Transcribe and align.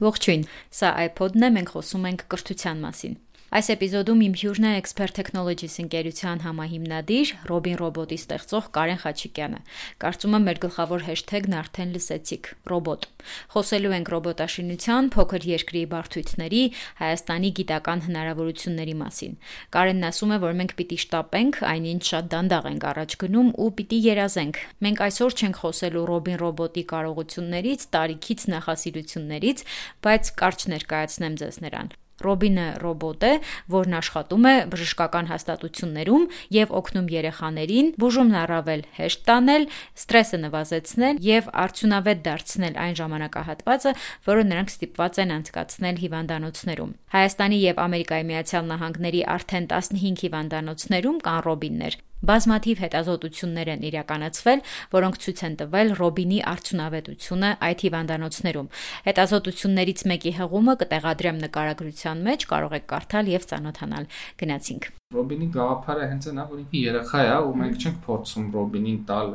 Ողջույն։ 0.00 0.46
Սա 0.72 0.92
iPod-ն 1.06 1.44
է, 1.44 1.50
մենք 1.56 1.72
խոսում 1.74 2.06
ենք 2.10 2.22
կրթության 2.32 2.78
մասին։ 2.86 3.16
Այս 3.50 3.66
էպիզոդում 3.74 4.20
իմ 4.22 4.34
հյուրն 4.38 4.64
է 4.68 4.70
Expert 4.78 5.16
Technologies 5.18 5.72
ընկերության 5.82 6.42
համահիմնադիր 6.44 7.30
Robin 7.50 7.74
Robot-ի 7.80 8.18
ստեղծող 8.20 8.66
Կարեն 8.76 8.98
Խաչիկյանը։ 9.02 9.58
Կարծում 10.04 10.36
եմ 10.38 10.44
մեր 10.46 10.60
գլխավոր 10.64 11.02
հեշթեգն 11.08 11.56
արդեն 11.58 11.90
լսեցիք՝ 11.96 12.50
ռոբոտ։ 12.70 13.08
Խոսելու 13.54 13.94
ենք 13.96 14.12
ռոբոտաշինության, 14.14 15.08
փոքր 15.16 15.46
երկրի 15.50 15.82
բարդությունների, 15.90 16.62
Հայաստանի 17.00 17.50
գիտական 17.58 18.04
հնարավորությունների 18.06 18.94
մասին։ 19.02 19.34
Կարենն 19.74 20.06
ասում 20.14 20.30
է, 20.30 20.38
որ 20.46 20.54
մենք 20.62 20.74
պիտի 20.78 20.98
շտապենք, 21.10 21.58
այնինչ 21.74 22.02
շատ 22.06 22.30
դանդաղ 22.30 22.70
ենք 22.70 22.86
առաջ 22.94 23.16
գնում 23.24 23.50
ու 23.50 23.70
պիտի 23.80 23.98
երազենք։ 24.06 24.62
Մենք 24.86 25.02
այսօր 25.10 25.36
չենք 25.40 25.58
խոսելու 25.64 26.04
Robin 26.14 26.38
Robot-ի 26.44 26.84
կարողություններից, 26.94 27.88
տարիքից, 27.98 28.46
նախասիրություններից, 28.54 29.66
բայց 30.06 30.32
կարճ 30.38 30.68
ներկայացնեմ 30.76 31.42
ձեզ 31.42 31.60
նրան։ 31.66 31.99
Ռոբինը 32.24 32.66
ռոբոտ 32.84 33.26
է, 33.26 33.32
որն 33.74 33.96
աշխատում 34.00 34.44
է 34.50 34.54
բժշկական 34.74 35.30
հաստատություններում 35.30 36.24
եւ 36.56 36.74
օգնում 36.80 37.08
երեխաներին 37.14 37.90
բուժումն 38.00 38.36
առավել 38.40 38.82
հեշտ 39.00 39.24
տանել, 39.30 39.64
ստրեսը 40.00 40.40
նվազեցնել 40.44 41.22
եւ 41.30 41.50
արդյունավետ 41.64 42.22
դարձնել 42.30 42.78
այն 42.84 42.94
ժամանակահատվածը, 43.00 43.94
որը 44.30 44.44
նրանք 44.50 44.74
ստիպված 44.74 45.20
են 45.24 45.34
անցկացնել 45.40 46.00
հիվանդանոցներում։ 46.04 46.94
Հայաստանի 47.16 47.58
եւ 47.70 47.82
Ամերիկայի 47.86 48.28
Միացյալ 48.30 48.70
Նահանգների 48.74 49.24
արդեն 49.40 49.66
15 49.74 50.24
հիվանդանոցներում 50.24 51.20
կան 51.26 51.42
ռոբիններ, 51.50 52.00
Բազմաթիվ 52.20 52.80
հետազոտություններ 52.84 53.68
են 53.72 53.84
իրականացվել, 53.88 54.62
որոնք 54.92 55.14
ցույց 55.24 55.38
են 55.46 55.54
տվել 55.60 55.92
Ռոբինի 56.00 56.40
արդյունավետությունը 56.50 57.50
այդ 57.64 57.84
հիվանդանոցներում։ 57.86 58.68
Հետազոտություններից 59.08 60.02
մեկի 60.10 60.32
հղումը 60.36 60.74
կտեղադրեմ 60.84 61.38
նկարագրության 61.44 62.20
մեջ, 62.28 62.44
կարող 62.50 62.76
եք 62.76 62.84
կարդալ 62.92 63.30
եւ 63.32 63.46
ծանոթանալ։ 63.50 64.04
Գնացինք։ 64.44 64.90
Ռոբինի 65.16 65.48
գաղափարը 65.56 66.10
հենց 66.10 66.28
այն 66.30 66.40
է, 66.40 66.44
որ 66.50 66.60
ինքը 66.60 66.82
երեխա 66.84 67.22
է 67.24 67.32
ու 67.40 67.54
մենք 67.60 67.80
չենք 67.80 67.96
փորձում 68.04 68.52
Ռոբինին 68.60 69.00
տալ 69.08 69.32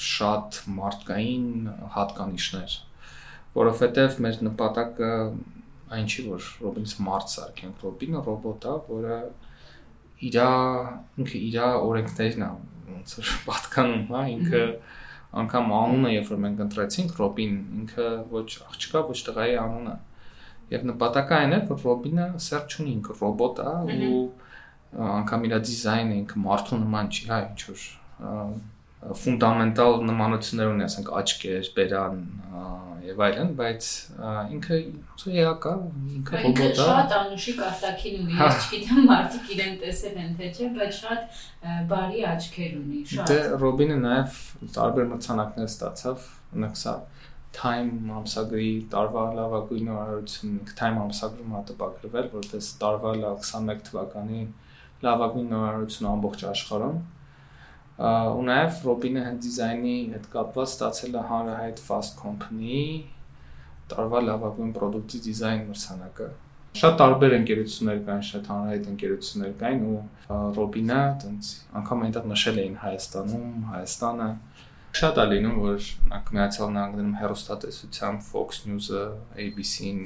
շատ 0.00 0.58
մարդկային 0.80 1.46
հատկանիշներ, 2.00 2.78
որովհետեւ 3.60 4.18
մեր 4.24 4.40
նպատակը 4.48 5.12
այն 6.00 6.08
չի, 6.08 6.24
որ 6.32 6.48
Ռոբինից 6.64 6.96
մարդ 7.04 7.32
սարքենք։ 7.34 7.84
Ռոբինը 7.84 8.24
ռոբոտ 8.30 8.66
է, 8.70 8.74
որը 8.88 9.20
իրա 10.28 10.48
ինքը 11.20 11.40
իրա 11.50 11.68
օրենքներն 11.86 12.44
է 12.44 12.50
ոնց 12.90 13.14
որ 13.20 13.32
պատկանում, 13.46 14.04
հա, 14.10 14.22
ինքը 14.34 14.62
անգամ 15.40 15.72
անունը, 15.78 16.12
երբ 16.16 16.30
որ 16.30 16.40
մենք 16.44 16.62
ընտրեցինք 16.66 17.18
Ռոբին, 17.20 17.56
ինքը 17.80 18.06
ոչ 18.34 18.46
աղջկա, 18.66 19.02
ոչ 19.10 19.18
տղայի 19.28 19.56
անունը։ 19.62 19.96
Եվ 20.70 20.86
նպատակը 20.90 21.36
այն 21.38 21.54
է, 21.54 21.60
որ 21.70 21.84
Ռոբինը 21.86 22.26
սեր 22.46 22.66
չունի, 22.70 22.92
ինքը 22.98 23.16
ռոբոտ 23.20 23.62
է 23.62 23.74
ու 24.10 24.20
անգամ 25.10 25.46
իր 25.46 25.56
դիզայնը 25.70 26.18
ինքը 26.20 26.42
մարդու 26.44 26.80
նման 26.82 27.10
չի, 27.14 27.24
հա, 27.30 27.40
ինչ 27.50 27.60
որ 27.70 27.84
ֆունդամենտալ 29.00 29.94
նմանություններ 30.10 30.70
ունի, 30.74 30.84
ասենք 30.86 31.10
աչքեր, 31.20 31.68
բերան 31.76 32.18
եւ 33.10 33.20
այլն, 33.26 33.52
բայց 33.58 33.86
ինքը 34.54 34.76
է 34.78 35.36
եկա, 35.36 35.72
ինքը 36.16 36.40
ռոբոտ 36.44 36.80
է։ 36.80 36.86
Շատ 36.90 37.14
անուշիկ 37.16 37.62
արտակին 37.66 38.18
ունի, 38.20 38.34
հա։ 38.40 38.48
չգիտեմ 38.56 39.06
մարդիկ 39.10 39.52
իրեն 39.54 39.78
տեսել 39.80 40.18
են 40.24 40.34
թե 40.40 40.50
չէ, 40.50 40.68
բայց 40.76 40.98
շատ 41.00 41.40
բարի 41.90 42.24
աչքեր 42.30 42.74
ունի, 42.80 43.00
շատ։ 43.12 43.32
Դե 43.32 43.38
Ռոբինը 43.64 43.96
նաեւ 44.04 44.40
տարբեր 44.76 45.08
մրցանակներ 45.14 45.70
ստացավ, 45.70 46.28
օրինակ 46.50 46.76
սա 46.80 46.94
Time 47.50 48.12
ամսագրի 48.14 48.68
տարվա 48.92 49.22
լավագույն 49.40 49.88
նորարարություն, 49.90 50.52
Time 50.78 51.00
ամսագրում 51.06 51.56
ա 51.58 51.62
տպագրվել, 51.70 52.28
որտեղ 52.36 52.68
տարվա 52.84 53.14
21 53.24 53.80
թվականի 53.88 54.42
լավագույն 55.06 55.48
նորարարությունը 55.50 56.10
ամբողջ 56.12 56.44
աշխարհում 56.52 57.00
ու 58.00 58.44
նաև 58.48 58.84
Ռոբինը 58.88 59.22
հենց 59.26 59.40
դիզայնի 59.46 59.96
հետ 60.14 60.28
կապված 60.34 60.70
ստացել 60.74 61.16
է 61.20 61.24
Հանրահայտ 61.30 61.82
Fast 61.86 62.14
Company 62.20 62.84
տարվա 63.90 64.22
լավագույն 64.28 64.70
product-ի 64.76 65.20
դիզայն 65.26 65.66
մրցանակը։ 65.68 66.28
Շատ 66.80 66.96
տարբեր 67.00 67.32
ընկերություններ 67.40 68.00
կան, 68.06 68.20
շատ 68.30 68.48
հանրահայտ 68.50 68.84
ընկերություններ 68.92 69.54
կային 69.60 69.80
ու 69.90 70.00
Ռոբինը 70.60 71.00
տենց 71.24 71.48
անգամ 71.80 72.04
այնտեղ 72.06 72.28
նշել 72.30 72.60
էին 72.62 72.76
Հայաստանում, 72.84 73.48
Հայաստանը 73.70 74.28
շատ 75.00 75.18
է 75.22 75.24
լինում, 75.30 75.58
որ 75.64 75.88
Միացյալ 76.36 76.70
Նահանգներում 76.76 77.16
հերոստատեսությամբ 77.20 78.24
Fox 78.30 78.62
News-ը, 78.70 79.02
ABC-ն 79.44 80.00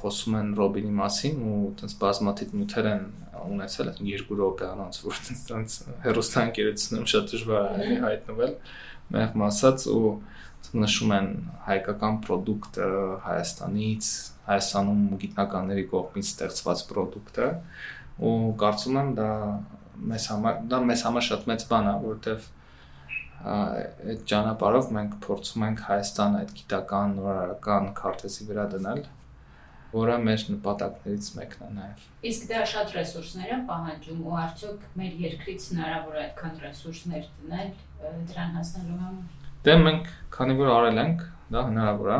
խոսում 0.00 0.36
են 0.40 0.52
Ռոբինի 0.58 0.92
մասին 0.98 1.40
ու 1.50 1.62
տենց 1.80 1.96
բազմաթիվ 2.04 2.52
նյութեր 2.58 2.90
են 2.90 3.08
ունեցել 3.54 3.90
այդ 3.92 4.00
երկու 4.08 4.38
րոպե 4.40 4.66
անոնց 4.70 5.00
որ 5.04 5.20
տենց 5.48 5.76
հերոստան 6.04 6.52
կերեցնում 6.58 7.06
շատ 7.12 7.32
դժվար 7.34 7.84
է 7.84 7.98
հայտնվել 8.04 8.54
մեղ 9.14 9.36
մասած 9.44 9.86
ու 9.94 10.12
նշում 10.84 11.12
են 11.14 11.28
հայկական 11.68 12.18
ապրանքը 12.24 12.88
Հայաստանից 13.24 14.10
Հայաստանում 14.48 15.02
գիտնականների 15.22 15.84
կողմից 15.92 16.30
ստեղծված 16.32 16.84
ապրանքը 16.84 17.48
ու 18.24 18.34
կարծում 18.62 18.98
եմ 19.02 19.10
դա 19.18 19.30
մեզ 20.10 20.28
համար 20.32 20.60
դա 20.72 20.80
մեզ 20.90 21.04
համար 21.08 21.26
շատ 21.28 21.48
մեծ 21.50 21.66
բան 21.70 21.90
է 21.90 21.94
որովհետև 22.04 22.48
այդ 23.54 24.24
ճանապարհով 24.30 24.90
մենք 24.96 25.16
փորձում 25.26 25.66
ենք 25.68 25.84
Հայաստան 25.88 26.38
այդ 26.40 26.54
գիտական 26.60 27.14
նորարարական 27.18 27.90
քարտեզի 28.00 28.48
վրա 28.50 28.64
դնել 28.74 29.02
որը 29.94 30.16
մեր 30.26 30.44
նպատակներից 30.54 31.28
մեկն 31.38 31.64
է 31.64 31.68
նաև։ 31.78 32.04
Իսկ 32.30 32.46
դա 32.50 32.62
շատ 32.72 32.94
ռեսուրսներ 32.96 33.52
է 33.54 33.58
պահանջում 33.68 34.24
ու 34.24 34.36
արդյոք 34.44 34.86
մեր 35.00 35.12
երկրից 35.24 35.68
հնարավոր 35.74 36.16
է 36.18 36.22
այդքան 36.24 36.58
ռեսուրսներ 36.64 37.28
դնել 37.44 37.70
դրան 38.30 38.56
հասնելու 38.58 38.98
համար։ 39.04 39.44
Դե 39.64 39.76
մենք 39.84 40.10
քանի 40.34 40.56
որ 40.60 40.72
արել 40.74 41.00
ենք, 41.04 41.22
դա 41.54 41.62
հնարավոր 41.68 42.10
է։ 42.14 42.18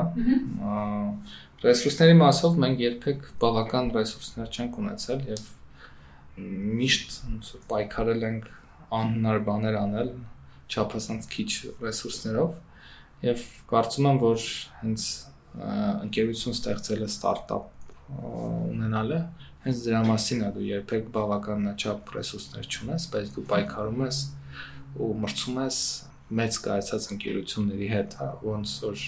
Ռեսուրսների 1.64 2.16
մասով 2.20 2.56
մենք 2.64 2.80
երբեք 2.84 3.28
բավական 3.40 3.90
ռեսուրսներ 3.94 4.48
չենք 4.54 4.78
ունեցել 4.84 5.26
եւ 5.32 5.44
միշտ 6.80 7.18
ոնց 7.24 7.50
պայքարել 7.70 8.24
ենք 8.28 8.48
անհնար 8.98 9.38
բաներ 9.48 9.78
անել 9.80 10.10
չափազանց 10.70 11.28
քիչ 11.34 11.50
ռեսուրսներով 11.84 12.58
եւ 13.24 13.44
կարծում 13.70 14.08
եմ 14.10 14.18
որ 14.24 14.48
հենց 14.80 15.06
ընկերություն 15.54 16.56
ստեղծելը 16.58 17.08
ստարտափ 17.10 17.70
ունենալը 18.14 19.20
հենց 19.64 19.84
դրա 19.86 20.00
մասին 20.08 20.42
է 20.44 20.48
դու 20.54 20.64
երբեք 20.68 21.06
բավականաչափ 21.14 22.10
ռեսուրսներ 22.14 22.66
չունես, 22.68 23.06
բայց 23.14 23.30
դու 23.36 23.44
պայքարում 23.52 24.02
ես 24.04 24.18
ու 25.04 25.12
մրցում 25.22 25.60
ես 25.64 25.78
մեծ 26.40 26.58
կայացած 26.64 27.06
ընկերությունների 27.14 27.88
հետ, 27.94 28.18
ոնց 28.44 28.74
որ 28.84 29.06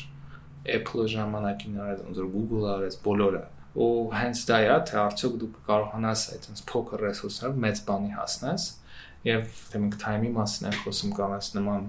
Apple-ը 0.76 1.10
ժամանակին 1.12 1.76
արեց, 1.82 2.00
ոնց 2.06 2.22
որ 2.22 2.30
Google-ը 2.36 2.72
արեց, 2.76 2.96
բոլորը 3.04 3.44
ու 3.76 3.92
հենց 4.16 4.42
դա 4.48 4.58
է, 4.64 4.76
թե 4.88 4.96
արդյոք 5.02 5.34
դու 5.42 5.50
կարողանաս 5.66 6.20
այդ 6.32 6.46
փոքր 6.70 7.02
ռեսուրսներով 7.06 7.58
մեծ 7.66 7.80
բանի 7.90 8.12
հասնես 8.16 8.66
եւ 9.26 9.50
թե 9.72 9.80
մենք 9.82 9.96
time-ի 10.00 10.30
մասին 10.36 10.68
ենք 10.70 10.78
խոսում 10.86 11.12
կամ 11.18 11.34
այս 11.36 11.50
նման 11.58 11.88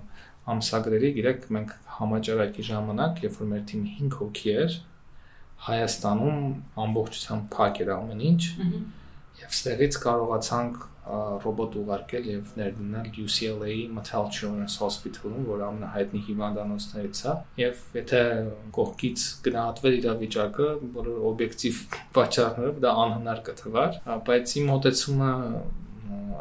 ամսագրերի, 0.53 1.09
գիտեք, 1.17 1.47
մենք 1.57 1.73
համաճարակի 1.97 2.67
ժամանակ, 2.67 3.23
երբ 3.27 3.41
որ 3.41 3.49
մեր 3.53 3.65
թիմը 3.71 3.95
5 3.97 4.19
հոգի 4.21 4.53
էր, 4.63 4.77
Հայաստանում 5.67 6.41
ամբողջությամբ 6.83 7.47
փակ 7.53 7.79
էր 7.83 7.89
ամեն 7.95 8.19
ինչ։ 8.27 8.41
Եվ 9.37 9.55
ստեղից 9.57 9.97
կարողացանք 10.03 10.83
ռոբոտ 11.07 11.75
ուղարկել 11.81 12.25
եւ 12.29 12.51
ներդնել 12.59 13.19
UCLA-ի 13.23 13.83
Mattel 13.95 14.27
Children's 14.37 14.75
Hospital-ում, 14.81 15.45
որ 15.47 15.63
ամենահայտնի 15.67 16.21
հիվանդանոցներից 16.27 17.21
է, 17.31 17.35
եւ 17.61 17.83
եթե 17.97 18.21
կողքից 18.77 19.25
գնահատվել 19.47 19.97
իրավիճակը, 20.01 20.67
բոլոր 20.97 21.21
օբյեկտիվ 21.31 21.79
պատճառներով 22.17 22.81
դա 22.83 22.93
անհնար 23.05 23.41
կթվար, 23.47 24.01
բայց 24.27 24.55
իմ 24.61 24.69
մտածումը 24.73 25.31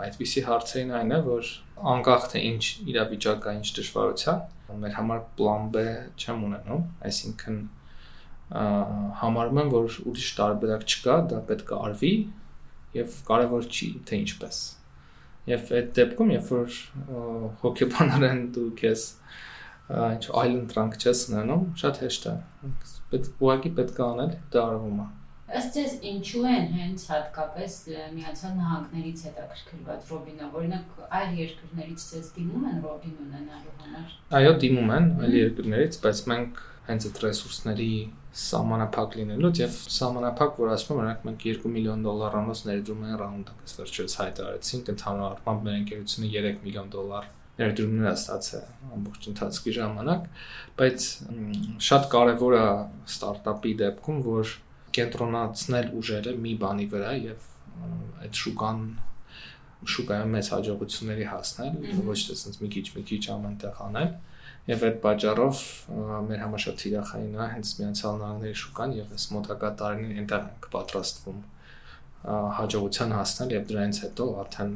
այդպիսի 0.06 0.44
հարցերին 0.50 0.92
այն 1.00 1.14
է, 1.16 1.20
որ 1.30 1.54
անկախ 1.76 2.28
թե 2.32 2.42
ինչ 2.50 2.62
իրավիճակա, 2.92 3.52
ինչ 3.60 3.68
դժվարության, 3.76 4.38
մեր 4.82 4.94
համար 4.96 5.20
պլան 5.38 5.66
B 5.74 5.82
չեմ 6.16 6.44
ունենում, 6.46 6.86
այսինքն 7.08 7.58
համարում 9.20 9.60
եմ, 9.62 9.70
որ 9.74 9.98
ուրիշ 10.06 10.30
տարբերակ 10.38 10.86
չկա, 10.86 11.16
դա 11.32 11.40
պետք 11.50 11.72
է 11.74 11.78
արվի 11.88 12.12
եւ 12.96 13.16
կարեւոր 13.28 13.66
չի 13.66 13.88
թե 14.08 14.20
ինչպես։ 14.22 14.60
Եվ 15.46 15.72
այդ 15.78 15.90
դեպքում, 15.98 16.32
երբ 16.36 16.48
որ 16.54 16.78
հոգեբանորեն 17.62 18.40
դու 18.56 18.70
քեզ 18.80 19.04
ինչ 19.96 20.24
այլ 20.40 20.56
ընտրանք 20.56 20.96
չես 21.02 21.22
ունենում, 21.30 21.68
շատ 21.82 22.00
հեշտ 22.02 22.26
է։ 22.26 22.34
Պետք 23.12 23.44
ուղղակի 23.46 23.72
պետք 23.76 24.00
է 24.00 24.06
անել, 24.06 24.32
դա 24.54 24.64
արվում 24.70 25.02
է։ 25.04 25.06
Ըստ 25.46 25.76
ես 25.78 25.92
ինչու 26.10 26.40
են 26.50 26.64
հենց 26.74 27.02
հատկապես 27.06 27.74
Միացյալ 28.16 28.54
Նահանգներից 28.58 29.20
հետաքրքրված 29.28 30.08
Ռոբինը, 30.10 30.48
օրինակ 30.58 30.96
այլ 31.18 31.36
երկրներից 31.38 32.06
ցես 32.10 32.30
դիմում 32.34 32.64
են 32.70 32.80
Ռոբին 32.82 33.20
ունենալու 33.26 33.74
համար։ 33.82 34.16
Այո, 34.40 34.56
դիմում 34.64 34.90
են 34.96 35.06
այլ 35.22 35.36
երկրներից, 35.38 36.00
բայց 36.02 36.22
մենք 36.32 36.64
հենց 36.86 37.06
այդ 37.06 37.22
ռեսուրսների 37.26 37.92
սահմանափակ 38.36 39.16
լինելուց 39.20 39.62
եւ 39.62 39.78
սահմանափակ, 39.96 40.58
որ 40.66 40.74
ասում 40.74 40.92
եմ, 40.92 41.00
օրինակ 41.06 41.24
մենք 41.30 41.46
2 41.46 41.72
միլիոն 41.76 42.04
դոլարանոց 42.06 42.60
ներդրում 42.66 43.06
են 43.06 43.16
ռաունդակս 43.22 43.78
վերջերս 43.78 44.18
հայտարարեցինք, 44.20 44.92
ընդհանուր 44.96 45.26
առմամբ 45.30 45.66
մեր 45.66 45.78
ընկերությունը 45.80 46.30
3 46.36 46.60
միլիոն 46.66 46.92
դոլար 46.96 47.32
ներդրումներ 47.56 48.12
ստացել 48.12 48.64
ամբողջ 48.96 49.26
ընթացքի 49.30 49.72
ժամանակ, 49.76 50.24
բայց 50.76 51.06
շատ 51.86 52.08
կարևոր 52.12 52.56
է 52.56 52.64
ստարտափի 53.08 53.72
դեպքում, 53.80 54.18
որ 54.26 54.52
կենտրոնացնել 54.96 55.90
ուժերը 56.00 56.32
մի 56.46 56.52
բանի 56.62 56.86
վրա 56.92 57.12
եւ 57.26 57.50
այդ 58.26 58.40
շուկան 58.42 58.80
շուկայում 59.96 60.32
մեծ 60.36 60.48
հաջողությունների 60.52 61.26
հասնել, 61.30 61.74
ոչ 62.06 62.18
թե 62.26 62.36
ասենց 62.36 62.56
մի 62.62 62.68
քիչ 62.76 62.86
մի 62.96 63.02
քիչ 63.10 63.22
ամենտեղ 63.36 63.82
անել 63.86 64.14
եւ 64.66 64.84
այդ 64.86 64.96
պատճառով 65.04 65.60
մեր 66.26 66.40
համար 66.42 66.62
շատ 66.64 66.80
թիրախային 66.82 67.36
է 67.36 67.48
հենց 67.52 67.72
Միացյալ 67.80 68.16
Նահանգների 68.22 68.58
շուկան 68.62 68.94
եւ 68.96 69.12
այս 69.16 69.26
մոտակա 69.36 69.70
տարիներին 69.82 70.22
այնտեղ 70.24 70.48
ենք 70.50 70.68
պատրաստվում 70.74 71.40
հաջողության 72.58 73.16
հասնել 73.20 73.56
եւ 73.56 73.66
դրանից 73.70 74.00
հետո 74.06 74.28
արդեն 74.42 74.72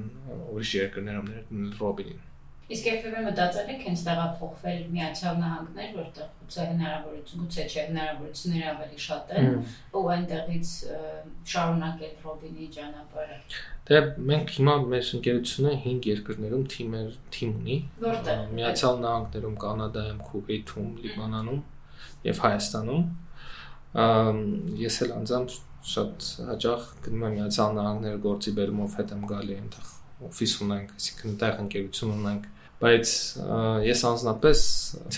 ուրիշ 0.54 0.74
երկրներում 0.78 1.32
Ռոբինին 1.80 2.29
Իսկ 2.70 2.84
երբևէ 2.86 3.20
մտածել 3.24 3.70
եք 3.72 3.80
հենց 3.88 4.02
տեղափոխվել 4.06 4.82
Միացյալ 4.94 5.38
Նահանգներ, 5.40 5.88
որտեղ 5.96 6.26
գուցե 6.40 6.66
հնարավորություն, 6.70 7.40
գուցե 7.40 7.64
չէ 7.66 7.82
հնարավորությունները 7.88 8.68
ավելի 8.70 9.00
շատ 9.04 9.32
են, 9.40 9.48
ու 9.98 10.02
այնտեղից 10.14 10.74
շարունակել 11.50 12.12
Ռոբինի 12.26 12.68
ճանապարհը։ 12.76 13.38
Դե 13.90 13.98
մենք 14.30 14.52
հիմա 14.54 14.74
մեր 14.92 15.10
ընկերությունը 15.18 15.72
5 15.86 16.06
երկրներում 16.10 16.64
թիմեր 16.70 17.08
թիմ 17.34 17.56
ունի։ 17.58 17.78
Որտեղ։ 18.04 18.44
Միացյալ 18.60 19.02
Նահանգներում, 19.02 19.56
Կանադայում, 19.66 20.20
Քուվեյթում, 20.30 20.92
Լիբանանում 21.00 21.60
եւ 22.30 22.44
Հայաստանում։ 22.46 23.02
Ես 24.84 25.00
էլ 25.02 25.10
անձամբ 25.18 25.58
շատ 25.90 26.30
հաճախ 26.52 26.86
գնում 27.02 27.26
եմ 27.26 27.36
Միացյալ 27.40 27.76
Նահանգներ 27.80 28.22
գործի 28.30 28.54
բերումով 28.60 28.96
հետ 29.00 29.14
եմ 29.16 29.26
գալի 29.30 29.58
այնտեղ 29.58 29.92
օֆիս 30.20 30.54
ունենք, 30.60 30.90
այսինքն 31.00 31.36
տեղ 31.40 31.60
ընկերություն 31.64 32.10
ունենք 32.20 32.48
բայց 32.80 33.14
ես 33.86 34.04
անձնապես 34.10 34.60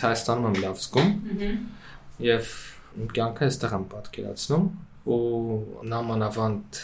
Հայաստանում 0.02 0.48
եմ 0.50 0.60
լավ 0.62 0.80
զգում 0.82 1.10
եւ 2.26 2.54
կյանքը 3.16 3.46
այստեղ 3.48 3.76
եմ 3.78 3.84
պատկերացնում 3.92 4.66
ու 5.12 5.20
նամանավանդ 5.92 6.80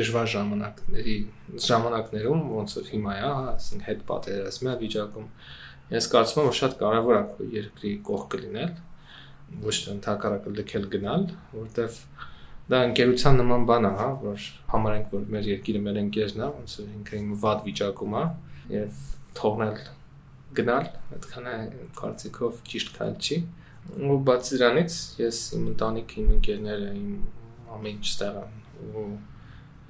դժվար 0.00 0.30
ժամանակների 0.34 1.16
ժամանակներում 1.66 2.42
ոնց 2.56 2.76
որ 2.78 2.88
հիմա 2.94 3.14
է, 3.20 3.30
ասենք 3.54 3.86
հետ 3.90 4.04
պատերազմի 4.10 4.74
վիճակում 4.80 5.28
ես 5.90 6.08
կարծում 6.14 6.40
եմ 6.40 6.48
որ 6.50 6.56
շատ 6.60 6.76
կարևոր 6.80 7.18
է 7.18 7.22
քո 7.30 7.48
երկրի 7.56 7.92
կողքը 8.06 8.40
լինել 8.44 8.74
ոչ 9.64 9.76
թե 9.84 9.94
ընդհակառակը 9.96 10.52
լքել 10.56 10.84
գնալ, 10.94 11.24
որտեվ 11.56 11.96
դա 12.70 12.80
ընկերության 12.90 13.40
նման 13.40 13.64
բան 13.66 13.88
է, 13.88 13.90
հա, 13.98 14.08
որ 14.22 14.44
համարենք 14.70 15.14
որ 15.16 15.24
մեր 15.34 15.48
երկիրը 15.50 15.80
մեր 15.86 15.96
ընկերն 16.04 16.44
է, 16.44 16.50
ոնց 16.60 16.76
որ 16.80 16.92
ինքը 17.00 17.16
իմ 17.20 17.32
վատ 17.42 17.64
վիճակում 17.66 18.14
է 18.20 18.22
եւ 18.76 19.00
թողնել 19.38 19.80
գնալ, 20.58 20.86
այդքան 21.16 21.48
է 21.50 21.56
կարծիքով 22.00 22.60
ճիշտ 22.70 22.92
քայլ 22.96 23.14
չի։ 23.20 23.38
Ու 24.10 24.16
բացի 24.26 24.58
դրանից 24.60 24.96
ես 25.20 25.38
իմ 25.56 25.68
ընտանիքը, 25.70 26.16
իմ 26.20 26.32
ընկերները, 26.36 26.90
իմ 27.00 27.12
ամեն 27.76 27.94
ինչ 28.00 28.08
ստեղ 28.10 28.40
ու 28.90 29.06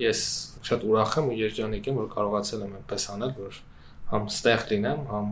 ես 0.00 0.22
շատ 0.68 0.86
ուրախ 0.90 1.16
եմ 1.20 1.30
ու 1.30 1.36
երջանիկ 1.40 1.90
եմ, 1.90 2.00
որ 2.00 2.08
կարողացել 2.14 2.64
եմ 2.66 2.76
այնպես 2.80 3.06
անել, 3.14 3.34
որ 3.40 3.60
համ 4.10 4.26
ստեղ 4.30 4.64
լինեմ, 4.70 5.02
համ 5.10 5.28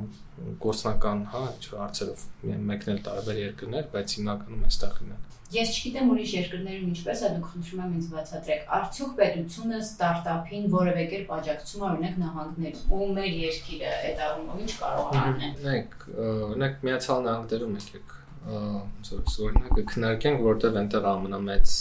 գործնական, 0.62 1.25
հա, 1.32 1.43
ինչ 1.55 1.70
հարցերով 1.78 2.25
մեկնել 2.69 3.00
տարբեր 3.08 3.40
երկրներ, 3.43 3.88
բայց 3.94 4.14
հիմնականում 4.19 4.66
այստեղ 4.69 5.00
լինեմ։ 5.02 5.38
Ես 5.49 5.71
չգիտեմ 5.73 6.11
ուրիշ 6.12 6.33
երկրներում 6.37 6.89
ինչպես 6.93 7.21
է, 7.25 7.29
դուք 7.35 7.47
խնդրում 7.53 7.83
եմ 7.85 7.93
ինձ 7.99 8.09
բացատրեք։ 8.12 8.67
Արդյոք 8.79 9.12
պետությունը 9.19 9.79
ստարտափին 9.85 10.67
որևէ 10.75 11.05
կերպ 11.12 11.31
աջակցում 11.39 11.85
է 11.85 11.87
օրինակ 11.89 12.19
նահանգներում 12.23 12.93
ու 12.99 13.09
մեր 13.17 13.33
երկիրը 13.39 13.93
այդ 14.09 14.23
առումով 14.29 14.62
ինչ 14.65 14.73
կարող 14.83 15.09
է 15.09 15.23
անել։ 15.25 15.55
Նայեք, 15.69 15.97
օրինակ 16.29 16.85
Միացյալ 16.89 17.25
Նահանգներում 17.29 17.79
եկեք 17.79 18.17
ոնց 18.49 19.39
օրինակը 19.45 19.85
քննարկենք, 19.93 20.43
որտեղ 20.47 20.77
այնտեղ 20.83 21.06
ամենամեծ 21.09 21.73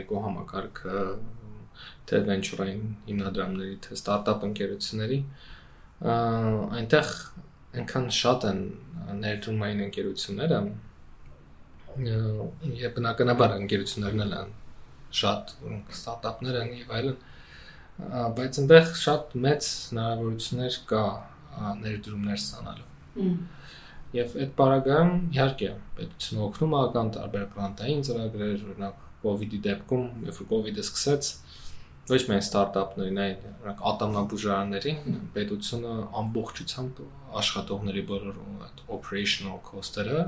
էկո 0.00 0.22
համակարգը 0.24 1.02
թե 2.10 2.20
venture-ային 2.26 2.80
հիմնադրամների, 3.10 3.76
թե 3.84 3.98
ստարտափ 3.98 4.46
ընկերությունների 4.48 5.18
այնտեղ 6.00 7.12
այնքան 7.80 8.08
շատ 8.20 8.46
են 8.50 8.62
ներդրումային 9.20 9.84
ընկերությունները, 9.86 10.60
եւ 11.98 12.94
բնականաբար 12.96 13.56
ընկերություններն 13.60 14.24
էլ 14.26 14.34
են 14.40 14.52
շատ 15.20 15.54
ստարտափներ 15.96 16.58
են 16.60 16.72
եւ 16.80 16.94
այլն 17.00 17.16
բայց 18.38 18.60
այնտեղ 18.62 18.90
շատ 19.00 19.34
մեծ 19.46 19.70
հնարավորություններ 19.90 20.78
կա 20.90 21.04
ներդրումներ 21.80 22.40
ստանալու 22.40 22.88
եւ 24.16 24.36
այդ 24.42 24.52
параգրաֆում 24.58 25.12
իհարկե 25.34 25.70
պետությունը 25.98 26.44
օգնում 26.46 26.76
է 26.78 26.82
կան 26.96 27.10
տարբեր 27.16 27.44
գրանտային 27.54 28.04
ծրագրեր 28.08 28.64
օրինակ 28.70 29.04
COVID-ի 29.24 29.60
դեպքում 29.66 30.06
երբ 30.30 30.40
COVID-ը 30.50 30.84
սկսեց 30.86 31.30
ոչ 32.10 32.20
միայն 32.26 32.42
ստարտափներին, 32.42 33.18
այլ 33.22 33.34
օրինակ 33.50 33.82
ատամնաբուժարաններին 33.90 35.18
պետությունը 35.36 35.92
ամբողջությամբ 36.20 37.02
աշխատողների 37.40 38.02
բոլոր 38.10 38.40
այդ 38.66 38.80
operational 38.96 39.60
cost-երը 39.68 40.24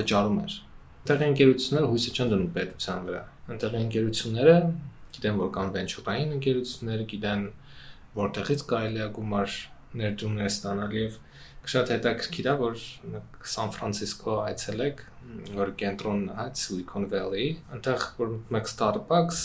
վճարում 0.00 0.40
էր։ 0.44 0.56
Տեղի 1.04 1.28
ընկերությունները 1.30 1.90
հույսը 1.92 2.14
չեն 2.14 2.32
դնում 2.34 2.50
պետության 2.54 3.06
վրա։ 3.08 3.22
Այնտեղի 3.54 3.80
ընկերությունները 3.84 4.56
գիտեն, 5.14 5.38
որ 5.40 5.50
կան 5.54 5.72
venture-ային 5.74 6.34
ընկերություններ, 6.38 7.02
գիտեն 7.12 7.42
որտեղից 8.14 8.62
կարելի 8.70 9.02
է 9.04 9.08
գումար 9.18 9.56
ներդրումներ 10.00 10.50
ստանալ 10.50 10.94
եւ 10.98 11.18
շատ 11.64 11.90
հետաքրքիր 11.94 12.48
է 12.50 12.54
որ 12.60 12.80
Սան 13.54 13.70
Ֆրանցիսկո 13.74 14.34
այցելեք 14.44 15.02
որ 15.56 15.70
կենտրոնն 15.80 16.26
է 16.42 16.46
Silicon 16.60 17.06
Valley 17.12 17.46
այնտեղ 17.72 18.04
որ 18.18 18.34
մեկ 18.54 18.68
Starbucks 18.72 19.40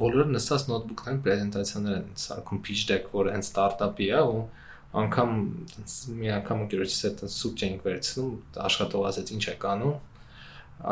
բոլորը 0.00 0.26
նստած 0.34 0.66
նոթբուքներն 0.72 1.20
պրեզենտացիաներ 1.26 1.96
են 2.00 2.08
սարքում 2.24 2.62
pitch 2.66 2.84
deck 2.90 3.14
որ 3.14 3.30
այն 3.34 3.46
ստարտափի 3.46 4.08
է 4.18 4.24
ու 4.32 4.42
անգամ 5.02 5.30
մի 6.20 6.32
անգամ 6.38 6.64
ընկերոջս 6.64 6.98
հետ 7.04 7.22
սուտ 7.34 7.62
չենք 7.64 7.86
վերցնում, 7.88 8.34
աշխատող 8.64 9.06
ասեց 9.10 9.32
ինչ 9.34 9.44
է 9.50 9.54
կանում, 9.64 9.94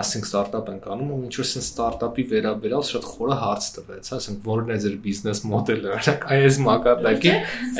ասենք 0.02 0.26
ստարտափ 0.28 0.68
ենք 0.72 0.86
անում 0.94 1.10
ու 1.12 1.18
ինչ 1.26 1.34
որ 1.36 1.46
սեն 1.50 1.64
ստարտափի 1.66 2.24
վերաբերալ 2.32 2.84
շատ 2.88 3.06
խորը 3.12 3.36
հարց 3.42 3.66
տվեց, 3.76 4.10
ասենք 4.16 4.46
որն 4.46 4.72
է 4.72 4.76
ձեր 4.84 4.94
բիզնես 5.04 5.42
մոդելը, 5.52 5.90
օրինակ 5.96 6.26
այս 6.36 6.58
մակարդակի, 6.66 7.32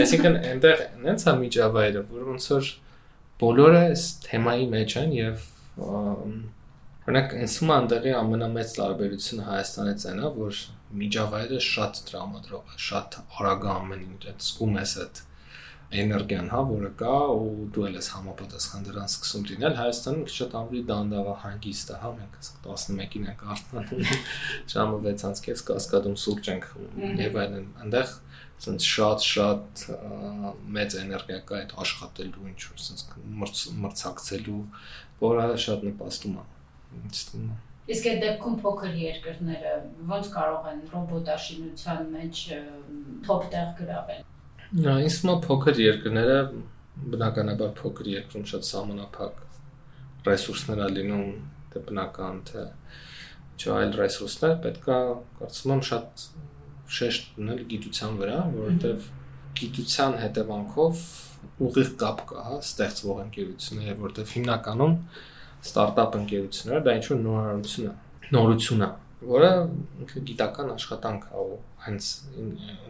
այսինքն 0.03 0.39
այնտեղ 0.53 0.83
նենց 1.07 1.25
է 1.33 1.35
միջավայրը, 1.43 2.03
որ 2.13 2.27
ոնց 2.33 2.49
որ 2.53 2.71
բոլորը 3.43 3.81
այս 3.89 4.05
թեմայի 4.27 4.67
մեջ 4.77 4.97
են 5.03 5.17
եւ 5.17 5.47
օրինակ 5.83 7.37
ինձ 7.43 7.57
այնտեղի 7.77 8.13
ամենամեծ 8.19 8.75
տարբերությունը 8.77 9.47
Հայաստանից 9.49 10.05
այն 10.13 10.21
է, 10.23 10.29
որ 10.37 10.61
միջավայրը 11.03 11.61
շատ 11.67 12.01
տրամադրող 12.13 12.75
է, 12.77 12.81
շատ 12.93 13.17
արագ 13.41 13.65
ամեն 13.73 14.05
ինչ, 14.13 14.23
այդ 14.33 14.45
զգում 14.47 14.77
ես 14.83 14.93
այդ 15.03 15.23
էներգիան, 15.93 16.49
հա, 16.53 16.61
որը 16.69 16.91
կա 17.03 17.17
ու 17.37 17.67
դու 17.77 17.87
ես 17.93 18.09
համապատասխան 18.15 18.87
դրան 18.87 19.11
սկսում 19.13 19.47
լինել 19.51 19.75
Հայաստանում 19.79 20.23
քիչ 20.29 20.35
շատ 20.37 20.57
ավելի 20.63 20.83
դանդաղ 20.89 21.31
հանգիստ 21.43 21.93
է, 21.93 21.99
հա, 22.03 22.13
մենք 22.19 22.39
11-ին 22.67 23.27
ենք 23.33 23.43
արտանում 23.55 24.23
ժամը 24.73 25.01
6-ից 25.23 25.43
կես 25.47 25.65
կասկադում 25.69 26.17
սուրճ 26.23 26.51
ենք 26.53 26.69
եւ 27.23 27.39
այլն, 27.43 27.67
այնտեղ 27.85 28.15
ասենց 28.63 28.85
շատ-շատ 28.87 29.85
մեծ 30.77 30.97
էներգիա 31.03 31.39
կա 31.49 31.57
այդ 31.59 31.73
աշխատելու 31.83 32.49
ինչ 32.53 32.61
որ 32.69 32.83
ասենց 32.83 33.01
մրցակցելու, 33.83 34.63
որը 35.23 35.47
շատ 35.67 35.87
նպաստում 35.89 36.37
է։ 36.39 37.57
Իսկ 37.93 38.05
այդ 38.13 38.21
դեպքում 38.23 38.59
փոքր 38.63 38.99
երկրները 39.03 39.73
ոնց 40.13 40.29
կարող 40.37 40.69
են 40.73 40.83
ռոբոտաշինության 40.93 42.13
մեջ 42.13 42.43
թոփ 43.27 43.49
տեղ 43.55 43.73
գրավել։ 43.81 44.23
Ինձ 44.73 45.17
մոտ 45.29 45.43
փոքր 45.45 45.79
երկրները 45.83 46.37
բնականաբար 47.13 47.73
փոքր 47.77 48.07
երկրում 48.09 48.45
շատ 48.49 48.67
սահմանափակ 48.69 49.41
ռեսուրսներ 50.29 50.79
է 50.81 50.87
լինում, 50.93 51.27
թե 51.75 51.83
բնական, 51.89 52.39
թե 52.49 52.63
չէ 53.61 53.75
այլ 53.75 53.93
ռեսուրսներ, 54.01 54.55
պետքա 54.65 54.97
կարծում 55.41 55.75
եմ 55.75 55.83
շատ 55.89 56.25
շեշտ 56.99 57.29
դնել 57.37 57.61
գիտության 57.73 58.17
վրա, 58.23 58.39
որովհետև 58.55 59.11
գիտության 59.61 60.17
հետևանքով 60.23 61.05
ուղիղ 61.69 61.93
կապ 62.01 62.25
կա, 62.33 62.47
հա, 62.49 62.57
ստեղծվող 62.65 63.21
ընկերությունները, 63.27 63.99
որովհետև 64.07 64.35
հիմնականում 64.39 64.97
ստարտափ 65.69 66.17
ընկերությունները 66.23 66.87
դա 66.89 66.97
ինչ 66.97 67.05
որ 67.13 67.21
նորարարություն 67.29 67.93
է, 67.93 67.95
նորություն 68.39 68.87
է, 68.89 68.91
որը 69.37 69.53
ինքը 70.07 70.25
գիտական 70.33 70.73
աշխատանք 70.79 71.29
է 71.29 71.45
ու 71.45 71.61
հենց 71.83 72.09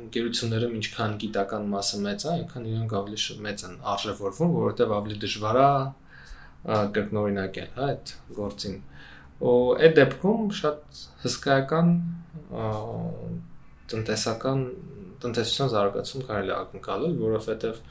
ընկերությունները 0.02 0.68
ինչքան 0.78 1.18
գիտական 1.22 1.68
մասը 1.72 2.00
մեծ 2.06 2.24
է, 2.24 2.30
այնքան 2.32 2.68
իրենք 2.72 2.94
ավելի 3.00 3.20
մեծ 3.46 3.64
են 3.68 3.76
արժևորվում, 3.92 4.54
որովհետև 4.58 4.94
ավելի 4.98 5.18
դժվար 5.24 5.60
է 5.62 5.68
կրկնօրինակել, 6.96 7.70
հա, 7.76 7.88
այդ 7.92 8.14
գործին։ 8.38 8.76
Ու 9.42 9.54
այդ 9.82 9.94
դեպքում 9.98 10.50
շատ 10.58 11.00
հսկայական 11.24 11.92
տնտեսական 13.92 14.64
տնտեսության 15.22 15.72
զարգացում 15.72 16.26
կարելի 16.28 16.52
է 16.52 16.56
ակնկալել, 16.58 17.16
որովհետև 17.22 17.82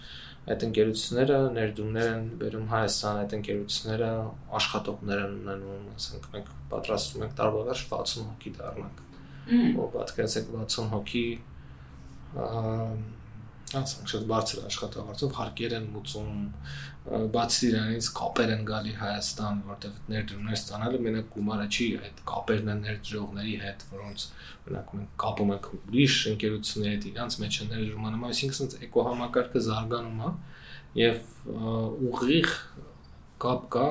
այդ 0.51 0.65
ընկերությունները 0.67 1.37
ներդրումներ 1.57 2.07
են 2.11 2.25
բերում 2.41 2.65
Հայաստան, 2.71 3.19
այդ 3.21 3.35
ընկերությունները 3.37 4.09
աշխատողներ 4.61 5.21
են 5.27 5.37
ունենում, 5.41 5.85
ասենք 5.99 6.27
մենք 6.35 6.51
պատրաստում 6.73 7.25
ենք 7.27 7.39
տարբերակի 7.41 7.87
60 7.91 8.27
հոգի 8.31 8.53
դառնանք։ 8.57 9.10
Ու 9.49 9.87
պատկերացեք 9.95 10.51
60 10.53 10.91
հոգի 10.91 11.25
ասենք 13.71 14.09
շատ 14.11 14.23
բարձր 14.27 14.63
աշխատավարձով 14.67 15.35
հարկեր 15.37 15.73
են 15.77 15.85
մուծում, 15.93 16.39
բացի 17.31 17.69
դրանից 17.71 18.09
կապեր 18.17 18.51
են 18.55 18.65
գալի 18.67 18.95
Հայաստան, 18.99 19.61
որտեղ 19.69 19.93
ներդրումներ 20.11 20.57
ստանալը 20.57 20.99
մենակ 21.05 21.29
գումարը 21.35 21.67
չի, 21.71 21.87
այդ 22.01 22.19
կապերն 22.31 22.71
են 22.73 22.83
ներդրողների 22.87 23.55
հետ, 23.63 23.85
որոնց 23.93 24.25
օրինակ 24.65 24.93
մենք 24.97 25.15
կապում 25.23 25.53
ենք 25.55 25.69
ուրիշ 25.77 26.17
ընկերությունների 26.31 26.95
հետ, 26.97 27.07
իրանց 27.11 27.39
մեջ 27.41 27.59
են 27.61 27.71
ներդրումանում, 27.71 28.27
այսինքն 28.31 28.57
ասենց 28.57 28.77
էկոհամակարգը 28.91 29.63
զարգանում 29.71 30.21
է 30.21 30.31
եւ 31.01 31.17
ուղիղ 32.11 32.53
կապ 33.41 33.67
կա 33.71 33.89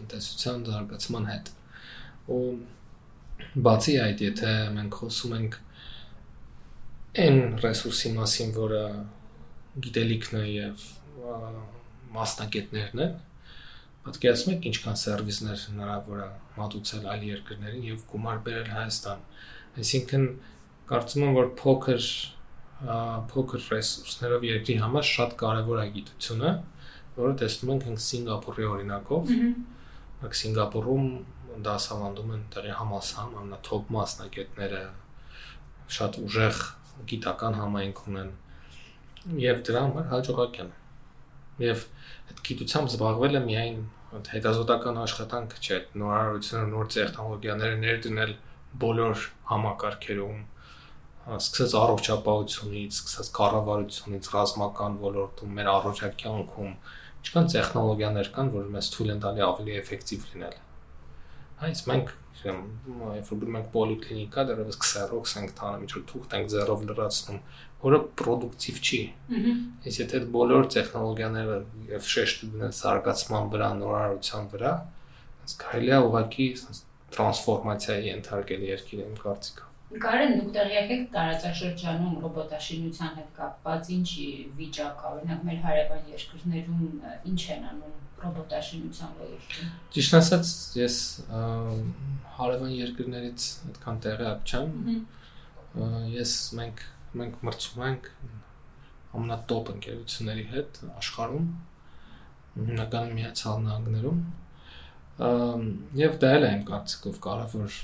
տնտեսության 0.00 0.62
զարգացման 0.70 1.26
հետ։ 1.30 1.50
Ու 2.30 2.44
բացի 3.54 3.96
այդ, 3.98 4.20
եթե 4.28 4.50
մենք 4.76 4.96
խոսում 5.00 5.32
ենք 5.40 5.56
այն 7.24 7.40
ռեսուրսի 7.64 8.12
մասին, 8.14 8.52
որը 8.54 8.82
գիտելիքն 9.86 10.36
է 10.40 10.44
եւ 10.50 10.84
մասնակիցներն 12.14 13.02
են, 13.06 13.16
պատկերացնում 14.04 14.54
եք 14.54 14.68
ինչքան 14.70 15.00
սերվիսներ 15.00 15.64
հնարավոր 15.70 16.20
է 16.20 16.28
մատուցել 16.60 17.08
այլ 17.14 17.24
երկրներին 17.30 17.88
եւ 17.90 18.04
գումար 18.12 18.38
բերել 18.46 18.70
Հայաստան։ 18.76 19.24
Այսինքն 19.80 20.28
կարծում 20.90 21.26
եմ, 21.26 21.34
որ 21.40 21.50
փոքր 21.60 22.06
փոքր 23.30 23.66
ռեսուրսներով 23.74 24.46
երկրի 24.48 24.76
համար 24.80 25.04
շատ 25.10 25.34
կարեւոր 25.42 25.80
է 25.82 25.88
գիտությունը, 25.98 26.52
որը 27.18 27.34
տեսնում 27.42 27.72
ենք 27.74 27.84
հենց 27.90 28.06
Սինգապուրի 28.06 28.68
օրինակով։ 28.70 29.34
Ահա 30.20 30.38
Սինգապուրում 30.40 31.04
դասավանդում 31.66 32.34
են 32.36 32.42
տեղի 32.54 32.74
համասան 32.80 33.32
ամենաթոփ 33.40 33.94
մասնակիցները 33.96 34.82
շատ 35.96 36.18
ուժեղ 36.24 36.60
գիտական 37.10 37.58
համայնք 37.60 38.02
ունեն 38.10 38.30
եւ 39.44 39.64
դրա 39.68 39.82
համար 39.86 40.06
հաջողակ 40.12 40.60
են 40.64 40.70
եւ 41.64 41.82
այդ 42.30 42.44
գիտությամբ 42.50 42.92
զբաղվելը 42.94 43.42
միայն 43.48 43.82
հետազոտական 44.34 45.00
աշխատանք 45.00 45.58
չէ 45.60 45.80
նորարարությունները 46.02 46.70
նոր 46.70 46.88
տեխնոլոգիաները 46.94 47.82
ներդնել 47.84 48.32
բոլոր 48.84 49.26
համակարգերում 49.50 50.40
սկսած 51.36 51.74
առողջապահությունից, 51.80 52.96
սկսած 52.96 53.28
կառավարությունից, 53.36 54.30
ռազմական 54.34 54.96
ոլորտում, 55.04 55.52
մեր 55.58 55.70
առօրյա 55.74 56.10
կյանքում 56.22 56.72
ինչքան 57.20 57.50
տեխնոլոգիաներ 57.54 58.30
կան, 58.34 58.50
որ 58.56 58.68
մեզ 58.74 58.90
թույլ 58.94 59.14
են 59.14 59.22
տալի 59.26 59.44
ավելի 59.46 59.76
էֆեկտիվ 59.80 60.26
լինել։ 60.30 60.56
Այս 61.60 61.84
մենք 61.90 62.12
երբ 62.40 63.30
որ 63.30 63.50
մենք 63.54 63.66
պոլիկլինիկա 63.74 64.44
դեռևս 64.48 64.78
20 64.80 65.10
ռոքս 65.10 65.34
ենք 65.40 65.50
տանում, 65.58 65.82
ինչ 65.84 65.92
որ 65.96 66.04
թուղթ 66.10 66.36
ենք 66.38 66.50
ձեռով 66.54 66.84
լրացնում, 66.90 67.40
որը 67.84 67.98
պրոդուկտիվ 68.20 68.78
չի։ 68.80 69.00
Իսկ 69.90 70.00
եթե 70.00 70.20
այդ 70.20 70.28
բոլոր 70.36 70.68
տեխնոլոգիաները 70.74 71.58
եւ 71.90 72.08
շեշտը 72.14 72.50
դնել 72.54 72.74
զարգացման 72.80 73.50
վրա, 73.54 73.68
նորարարության 73.80 74.48
վրա, 74.54 74.72
אז 75.44 75.56
կարելի 75.64 75.92
է 75.96 76.00
ուղղակի 76.08 76.46
տրանսֆորմացիայի 77.16 78.10
ենթարկել 78.10 78.64
երկիրը 78.70 79.04
իմ 79.10 79.18
կարծիքով։ 79.20 79.68
Կարեն 80.00 80.36
դուք 80.38 80.50
տեղյակ 80.54 80.90
եք 80.94 81.00
տարածաշրջանում 81.14 82.18
ռոբոտաշինության 82.24 83.16
հետ 83.20 83.30
կապված 83.40 83.88
ինչ 83.96 84.10
վիճակ 84.60 85.00
օրինակ 85.10 85.40
մեր 85.48 85.58
հարևան 85.64 86.04
երկրներում 86.14 86.84
ինչ 87.32 87.42
են 87.56 87.64
անում 87.72 87.96
ռոբոտաշինության 88.24 89.12
ոլորտում։ 89.20 89.70
Ճիշտ 89.96 90.16
ասած, 90.20 90.52
ես 90.80 90.96
հարևան 92.40 92.74
երկրներից 92.76 93.46
այդքան 93.70 94.00
տեղյակ 94.06 94.50
չեմ։ 94.50 94.74
Ես 96.14 96.34
մենք 96.60 96.84
մենք 97.20 97.40
մրցում 97.46 97.84
ենք 97.86 98.08
ամենատոպ 99.18 99.70
ընկերությունների 99.74 100.44
հետ 100.52 100.78
աշխարհում 101.00 101.48
հիմնականում 102.58 103.16
միացյալ 103.18 103.64
նահանգներում 103.66 104.20
եւ 106.00 106.14
դա 106.22 106.30
էլ 106.36 106.46
է 106.46 106.50
իմ 106.56 106.62
կարծիքով 106.70 107.18
կարևոր 107.26 107.78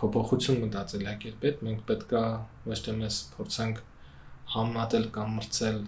փոփոխություն 0.00 0.60
մտածելակերպ 0.64 1.46
է 1.50 1.52
մենք 1.68 1.84
պետքա 1.90 2.22
ոչ 2.70 2.78
թե 2.86 2.96
մեզ 3.00 3.18
փորձենք 3.36 3.82
համատել 4.54 5.06
կամ 5.16 5.36
մրցել 5.40 5.78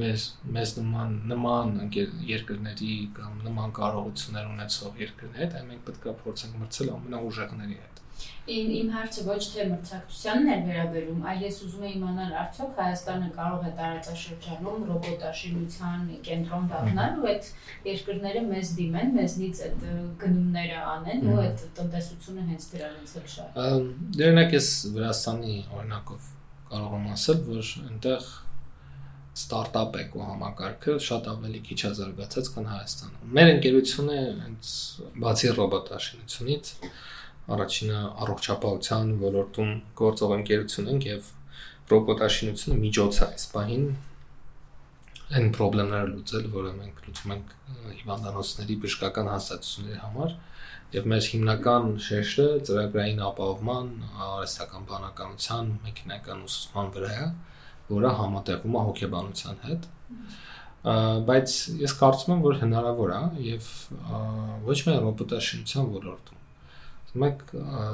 մեր 0.00 0.26
մեզ 0.56 0.74
նման 0.80 1.16
նման 1.32 1.74
երկրների 2.32 2.92
կամ 3.18 3.40
նման 3.46 3.74
կարողություններ 3.78 4.52
ունեցող 4.56 5.02
երկրների 5.06 5.42
հետ, 5.44 5.58
այլ 5.60 5.72
մենք 5.72 5.88
պետքա 5.90 6.18
փորձենք 6.24 6.60
մրցել 6.64 6.94
ամենաուժեղների 6.98 7.80
հետ 7.82 7.92
Իմ 8.52 8.70
իմ 8.74 8.88
հարցը 8.90 9.22
ոչ 9.26 9.42
թե 9.52 9.64
մրցակցությանն 9.70 10.48
է 10.50 10.54
վերաբերում, 10.66 11.20
այլ 11.30 11.42
ես 11.46 11.58
ուզում 11.66 11.84
եմ 11.86 11.92
իմանալ 11.98 12.32
արդյոք 12.40 12.80
Հայաստանը 12.82 13.28
կարող 13.36 13.66
է 13.68 13.70
տարածաշրջանում 13.78 14.86
ռոբոտաշինության 14.88 16.08
կենտրոն 16.28 16.66
դառնալ 16.72 17.20
ու 17.22 17.28
այդ 17.32 17.50
երկրները 17.86 18.42
մեզ 18.48 18.72
դիմեն, 18.80 19.14
մեզնից 19.18 19.62
այդ 19.68 19.86
գնումները 20.24 20.82
անեն 20.94 21.26
ու 21.30 21.38
այդ 21.46 21.64
տնտեսությունը 21.78 22.46
հենց 22.50 22.68
դրանից 22.74 23.16
էլ 23.22 23.28
շահ։ 23.36 23.62
Դերնակ 24.18 24.56
ես 24.58 24.72
Վրաստանի 24.98 25.58
օրինակով 25.78 26.30
կարող 26.72 26.98
եմ 26.98 27.06
ասել, 27.14 27.44
որ 27.52 27.72
այնտեղ 27.86 28.32
ստարտափ 29.32 29.96
էկոհամակարգը 30.02 30.94
շատ 31.06 31.28
ավելի 31.32 31.60
քիչ 31.68 31.78
է 31.88 31.90
զարգացած, 31.98 32.48
քան 32.54 32.66
Հայաստանում։ 32.72 33.34
Մեր 33.38 33.50
ընկերությունը 33.52 34.18
հենց 34.42 34.72
բացի 35.24 35.52
ռոբոտաշինությունից 35.58 36.72
առաջինը 37.52 38.00
առողջապահության 38.22 39.12
ոլորտում 39.22 39.70
գործող 40.02 40.34
ընկերություն 40.36 40.90
ենք 40.92 41.06
եւ 41.08 41.30
ռոբոտաշինությունը 41.92 42.76
միջոց 42.82 43.18
է 43.22 43.24
այս 43.32 43.46
բանին 43.56 43.86
այն 45.32 45.46
խնդիրները 45.56 46.08
լուծել, 46.12 46.46
որը 46.52 46.72
մենք 46.76 46.98
լուծում 47.06 47.32
ենք 47.32 47.52
հիվանդանոցների 48.02 48.74
բժշկական 48.82 49.30
հաստատությունների 49.32 50.00
համար 50.02 50.34
եւ 50.92 51.06
մեր 51.08 51.28
հիմնական 51.32 51.86
շեշտը 52.04 52.46
ծրագրային 52.68 53.22
ապահովման, 53.32 53.86
արհեստական 54.26 54.84
բանականության, 54.90 55.70
մեքենական 55.86 56.42
ուսուցման 56.46 56.90
վրա 56.96 57.12
է, 57.22 57.28
որը 57.92 58.12
համատեղում 58.20 58.78
է 58.78 58.84
հոգեբանության 58.88 59.62
հետ 59.68 59.88
բայց 61.28 61.56
ես 61.82 61.94
կարծում 62.00 62.34
եմ 62.34 62.42
որ 62.46 62.58
հնարավոր 62.62 63.14
է 63.14 63.22
եւ 63.46 63.70
ոչ 64.66 64.78
միայն 64.86 65.04
ռոբոտաշինության 65.06 65.92
ոլորտում 65.96 66.42
մեկ 67.22 67.46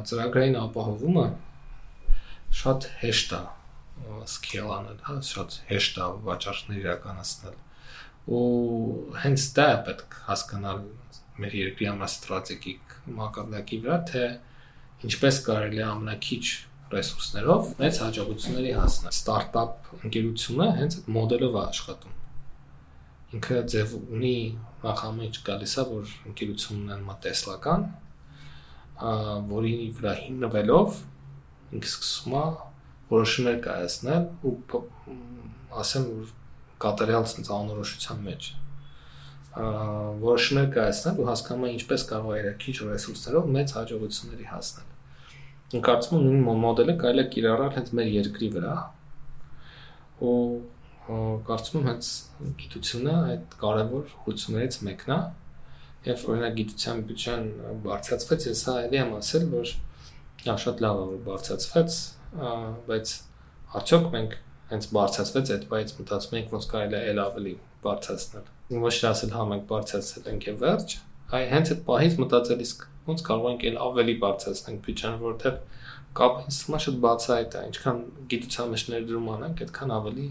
ծրագրային 0.08 0.58
ապահովումը 0.62 1.28
շատ 2.58 2.90
հեշտ 3.02 3.32
է 3.36 3.44
սկեյլ 4.28 4.70
անել, 4.74 4.98
հա, 5.06 5.16
շատ 5.28 5.56
հեշտ 5.68 5.98
է 5.98 6.06
վաճառքներ 6.26 6.78
իրականացնել։ 6.82 7.56
Ու 8.38 8.42
հենց 9.24 9.44
դա 9.58 9.66
պետք 9.88 10.16
հասկանալ 10.28 10.82
մեր 11.42 11.56
երկրի 11.58 11.88
համար 11.88 12.12
ստրատեգիկ 12.12 12.96
մակարդակի 13.18 13.80
վրա, 13.84 13.98
թե 14.10 14.24
ինչպես 15.08 15.40
կարելի 15.48 15.82
է 15.82 15.86
ամենակիչ 15.88 16.44
ռեսուրսներով 16.92 17.71
մեծ 17.78 17.99
հաջողությունների 18.04 18.73
հասնել։ 18.78 19.14
Ստարտափ 19.18 19.90
ընկերությունը 19.99 20.68
հենց 20.78 20.97
այդ 20.99 21.11
մոդելով 21.18 21.59
է 21.59 21.61
աշխատում։ 21.68 22.14
Ինքը 23.38 23.59
ձև 23.75 23.95
ունի 23.99 24.37
նախամիջ 24.85 25.40
գալիս 25.49 25.75
է, 25.78 25.85
որ 25.88 26.12
ընկերությունն 26.30 26.85
ունեն 26.88 27.02
մա 27.09 27.16
տեսլական, 27.26 27.85
որի 29.52 29.75
վրա 29.99 30.14
հիմնվելով 30.23 31.02
ինքը 31.78 31.90
սկսում 31.92 32.38
է 32.38 32.45
որոշումներ 33.12 33.59
կայացնել 33.68 34.25
ու 34.49 34.54
ասեմ 35.83 36.09
որ 36.09 36.33
կատարյալ 36.83 37.28
sense 37.28 37.52
անորոշության 37.59 38.25
մեջ 38.28 38.49
որոշումներ 39.59 40.68
կայացնել 40.75 41.21
ու 41.23 41.28
հասկանում 41.28 41.66
է 41.68 41.73
ինչպես 41.78 42.04
կարող 42.12 42.35
է 42.35 42.40
իր 42.42 42.49
քիչ 42.62 42.76
ռեսուրսներով 42.88 43.49
մեծ 43.59 43.75
հաջողությունների 43.78 44.49
հասնել։ 44.52 44.97
կարծում 45.88 46.18
եմ 46.18 46.38
նույն 46.46 46.62
մոդելը 46.64 46.94
կարելի 47.02 47.25
է 47.25 47.26
կիրառել 47.34 47.75
հենց 47.78 47.90
մեր 47.98 48.08
երկրի 48.18 48.48
վրա 48.54 48.76
ու 50.28 50.38
կարծում 51.48 51.80
եմ 51.80 51.90
հենց 51.90 52.12
գիտությունը 52.62 53.18
այդ 53.32 53.58
կարևոր 53.64 54.16
հույսներից 54.25 54.80
մեկն 54.88 55.14
է 55.18 55.20
Երբ 56.08 56.20
օրինակ 56.32 56.52
գիտության 56.56 57.00
բյուջեն 57.08 57.46
բարձրացվեց, 57.84 58.44
ես 58.48 58.60
հա 58.68 58.75
էլի 58.87 58.98
եմ 59.02 59.14
ասել, 59.18 59.46
որ 59.50 59.72
Դա 60.44 60.54
շատ 60.62 60.82
լավ 60.84 60.98
է 60.98 61.06
որ 61.08 61.22
բարձրացվեց, 61.26 61.94
բայց 62.88 63.12
արդյոք 63.78 64.04
մենք 64.12 64.37
հենց 64.70 64.87
բարձրացվեց 64.96 65.50
այդ 65.54 65.64
բայց 65.72 65.94
մտածում 65.98 66.37
ենք 66.38 66.52
ոնց 66.54 66.68
կարելի 66.72 66.98
է 66.98 67.00
ել 67.12 67.20
ավելի 67.25 67.54
բարձրացնել։ 67.87 68.46
Ոչ 68.84 68.92
թե 68.98 69.08
ասել 69.10 69.34
հա 69.34 69.46
մենք 69.52 69.66
բարձրացել 69.72 70.30
ենք 70.32 70.46
եւ 70.48 70.62
վերջ, 70.62 70.94
այ 71.28 71.49
հենց 71.52 71.73
այդ 71.75 71.80
պահից 71.88 72.14
մտածել 72.23 72.62
իսկ 72.64 72.85
ոնց 73.08 73.23
կարող 73.28 73.49
ենք 73.52 73.64
ել 73.68 73.76
ավելի 73.85 74.14
բարձրացնել 74.23 74.78
բյուջեն, 74.85 75.18
որտեղ 75.25 75.58
կապը 76.18 76.44
է 76.49 76.80
շատ 76.85 76.97
բացահայտ 77.04 77.56
է, 77.58 77.62
ինչքան 77.68 78.00
գիտության 78.32 78.73
մեջ 78.73 78.85
ներդրում 78.92 79.28
անենք, 79.35 79.62
այդքան 79.64 79.92
ավելի 79.99 80.26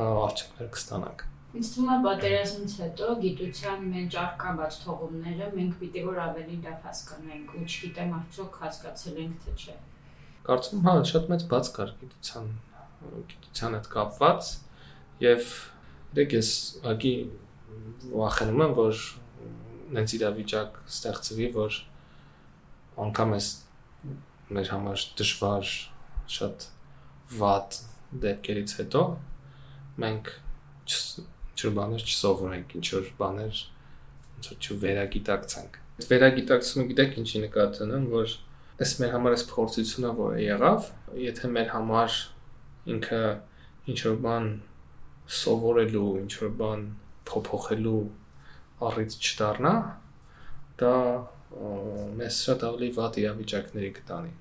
արդյունքներ 0.00 0.70
կստանանք։ 0.76 1.24
Ինձ 1.50 1.68
թվում 1.74 1.90
է 1.90 1.98
պատերազմից 2.06 2.74
հետո 2.80 3.06
գիտության 3.24 3.86
մեջ 3.90 4.16
արկա 4.22 4.50
բաց 4.60 4.76
թողումները 4.84 5.48
մենք 5.56 5.72
պիտի 5.80 6.02
որ 6.06 6.20
ավելի 6.24 6.58
լավ 6.66 6.84
հասկանանք 6.86 7.54
ու 7.58 7.62
չգիտեմ 7.66 8.12
արդյոք 8.20 8.58
հասկացել 8.62 9.16
ենք 9.24 9.40
թե 9.46 9.54
չէ։ 9.58 9.74
Կարծում 10.46 10.84
հա 10.86 10.94
շատ 11.10 11.26
մեծ 11.34 11.46
բաց 11.50 11.70
կար 11.80 11.94
գիտության 12.02 12.52
գիտության 13.32 13.76
հետ 13.80 13.88
կապված 13.96 14.52
եւ 15.26 15.50
դեք 16.20 16.36
ես 16.38 16.50
ագի 16.92 17.14
վախենում 18.14 18.64
եմ 18.66 18.76
որ 18.78 19.02
նենց 19.96 20.14
իրավիճակ 20.18 20.78
ստեղծվի 20.90 21.48
որ 21.56 21.78
անկամ 23.04 23.34
էս 23.38 23.48
մեր 24.56 24.70
համար 24.74 25.04
դժվար 25.20 25.72
շատ 26.36 26.66
վատ 27.40 27.78
դեպքերից 28.24 28.74
հետո 28.80 29.02
մենք 30.04 30.30
ինչ-որ 30.90 31.74
բաներ 31.76 32.04
չսովորենք, 32.06 32.74
ինչ-որ 32.80 33.10
բաներ 33.20 33.60
ոնց 34.40 34.48
որ 34.50 34.66
չվերագիտակցենք։ 34.66 35.78
Այդ 36.00 36.08
վերագիտակցումը 36.10 36.84
գիտեք 36.90 37.18
ինչի 37.20 37.42
նկատի 37.44 37.82
ունեմ, 37.86 38.06
որ 38.14 38.34
այս 38.80 38.94
մեր 39.00 39.12
համար 39.14 39.36
այս 39.36 39.44
փորձությունը, 39.50 40.12
որը 40.20 40.40
եղավ, 40.46 40.88
եթե 41.20 41.50
մեր 41.56 41.68
համար 41.74 42.16
ինքը 42.94 43.22
ինչ-որ 43.92 44.16
բան 44.24 44.48
սովորելու, 45.40 46.08
ինչ-որ 46.24 46.54
բան 46.60 46.86
փոփոխելու 47.30 48.00
առիթ 48.88 49.16
չդառնա, 49.20 49.72
դա 50.80 50.94
մեզ 52.20 52.40
շատ 52.46 52.64
ավելի 52.70 52.88
վատ 52.96 53.18
իրավիճակների 53.20 53.90
կտանի, 54.00 54.32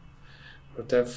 որտեվ 0.79 1.15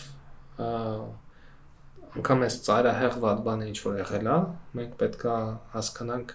անգամ 2.12 2.45
այս 2.47 2.57
ծայրահեղ 2.67 3.19
վատ 3.25 3.43
բանը 3.47 3.69
ինչ 3.73 3.79
որ 3.87 3.99
եղել 4.02 4.31
է, 4.33 4.38
մենք 4.79 4.97
պետքա 5.02 5.37
հասկանանք 5.75 6.35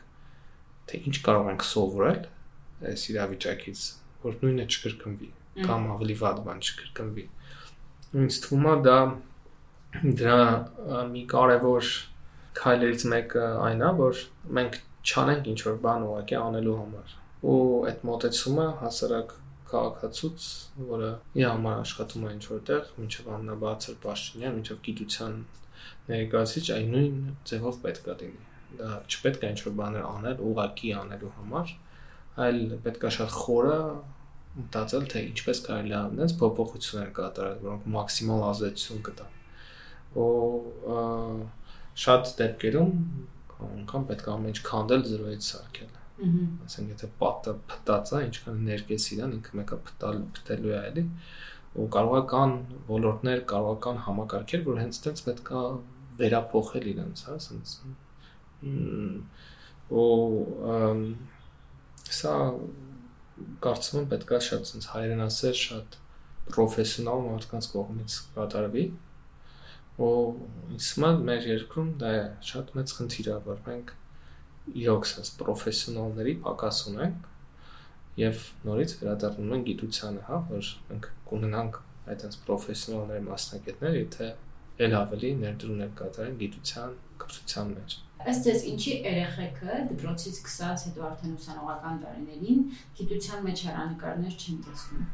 թե 0.87 1.01
ինչ 1.09 1.15
կարող 1.27 1.49
ենք 1.53 1.65
սովորել 1.67 2.21
այս 2.91 3.03
իրավիճակից, 3.13 3.81
որ 4.23 4.37
նույնը 4.43 4.67
չկրկնվի 4.67 5.29
կամ 5.67 5.87
ավելի 5.97 6.15
վատ 6.21 6.41
բան 6.47 6.61
չկրկնվի։ 6.67 7.25
Ինձ 8.23 8.39
թվում 8.45 8.67
է 8.71 8.75
դա 8.87 8.97
դրա 10.21 10.41
մի 11.11 11.23
կարևոր 11.33 11.91
քայլերից 12.57 13.05
մեկը 13.13 13.45
այն 13.67 13.81
է, 13.87 13.89
որ 14.01 14.21
մենք 14.57 14.77
չանենք 15.07 15.49
ինչ 15.53 15.59
որ 15.67 15.77
բան 15.83 16.05
ուղղակի 16.07 16.37
անելու 16.41 16.77
համար։ 16.77 17.13
Ու 17.47 17.59
այդ 17.89 18.01
մոտեցումը 18.09 18.65
հասարակ 18.81 19.35
քաղաքացուց, 19.67 20.47
որը 20.89 21.09
իր 21.37 21.47
համար 21.47 21.79
աշխատում 21.83 22.25
է 22.27 22.33
ինչ 22.37 22.43
որտեղ, 22.51 22.91
մինչև 22.97 23.29
ամնաբարձր 23.37 23.97
պաշտոնյա, 24.03 24.51
մինչև 24.57 24.81
գիտության 24.87 25.39
ներկայացիչ 26.11 26.65
այն 26.77 26.93
նույն 26.95 27.17
ձևով 27.51 27.79
պետք 27.87 28.07
է 28.07 28.15
լինի։ 28.21 28.45
Դա 28.77 28.91
չպետք 29.07 29.43
է 29.47 29.51
ինչ-որ 29.53 29.75
բաներ 29.79 30.07
անել 30.07 30.43
ուղակի 30.47 30.93
անելու 31.01 31.33
համար, 31.37 31.73
այլ 32.47 32.59
պետք 32.87 33.07
է 33.07 33.11
շատ 33.17 33.35
խորը 33.37 33.77
մտածել 34.57 35.07
թե 35.13 35.23
ինչպես 35.27 35.59
կարելի 35.67 35.93
է 35.93 35.97
այնպես 36.01 36.35
փոփոխություններ 36.41 37.09
կատարել, 37.17 37.57
որոնք 37.67 37.87
մաքսիմալ 37.95 38.45
ազդեցություն 38.47 39.01
կտան։ 39.07 39.35
Ու 40.17 41.47
շատ 42.03 42.31
դեպքերում 42.41 42.93
անգամ 43.67 44.07
պետք 44.11 44.27
է 44.27 44.31
ամեն 44.33 44.53
ինչ 44.53 44.59
քանդել 44.67 45.05
0-ից 45.11 45.47
սարքել։ 45.47 45.93
Ասենք 46.67 46.93
եթե 46.93 47.07
պատը 47.21 47.53
փտած 47.71 48.11
է, 48.17 48.21
ինչքան 48.27 48.63
ներկես 48.67 49.05
իրան 49.17 49.35
ինքը 49.37 49.57
մեկը 49.59 49.77
փտալ 49.87 50.21
փտելու 50.37 50.73
է 50.73 50.79
էլի 50.87 51.03
ու 51.77 51.87
կարող 51.93 52.17
է 52.17 52.21
կան 52.31 52.53
ոլորտներ, 52.87 53.41
կարող 53.51 53.75
է 53.77 53.81
կան 53.85 53.99
համակարգեր, 54.07 54.63
որ 54.65 54.79
հենց 54.81 54.99
այդպես 55.01 55.25
պետքա 55.27 55.61
վերափոխել 56.17 56.87
իրենց, 56.93 57.23
հա, 57.27 57.35
ասենց 57.37 57.75
ու 59.93 60.07
սա 62.17 62.33
կարծում 63.61 63.99
եմ 64.01 64.07
պետքա 64.13 64.39
շատ 64.47 64.71
sense 64.71 64.89
հայրենասեր, 64.95 65.57
շատ 65.61 65.97
պրոֆեսիոնալ 66.47 67.23
մարդկանց 67.27 67.69
կողմից 67.75 68.17
կատարվի։ 68.37 68.85
Ու 69.97 70.09
իսմա 70.77 71.09
մեր 71.27 71.47
երկրում 71.51 71.89
դա 72.01 72.11
է 72.17 72.25
շատ 72.49 72.75
մեծ 72.77 72.93
խնդիր 72.97 73.29
է, 73.33 73.37
որ 73.47 73.61
մենք 73.67 73.93
իրոք 74.83 75.07
sense 75.09 75.33
պրոֆեսիոնալների 75.39 76.33
պակաս 76.45 76.81
ունենք 76.91 77.27
եւ 78.21 78.43
նորից 78.67 78.93
վերադառնում 79.01 79.53
ենք 79.57 79.67
գիտությանը, 79.71 80.23
հա, 80.27 80.39
որ 80.51 80.71
մենք 80.91 81.09
կունենանք 81.31 81.79
այդպես 82.13 82.37
պրոֆեսիոնալներ 82.47 83.23
մասնակիցներ, 83.27 83.97
եթե 83.97 84.29
ել 84.87 84.95
ավելի 84.97 85.29
ներդրումներ 85.41 85.91
կատարեն 85.97 86.37
գիտության 86.41 86.95
կրթության 87.21 87.71
մեջ։ 87.77 87.95
Ըստ 88.31 88.47
ձեզ 88.47 88.63
ինչի 88.71 88.93
երեխեքը 89.07 89.77
դպրոցից 89.91 90.37
սկսած 90.37 90.83
հետո 90.87 91.05
արդեն 91.07 91.35
ուսանողական 91.37 91.99
տարիներին 92.03 92.63
գիտության 92.99 93.45
մեջ 93.47 93.63
հեռանկարներ 93.67 94.37
չեն 94.37 94.59
տեսնում։ 94.67 95.05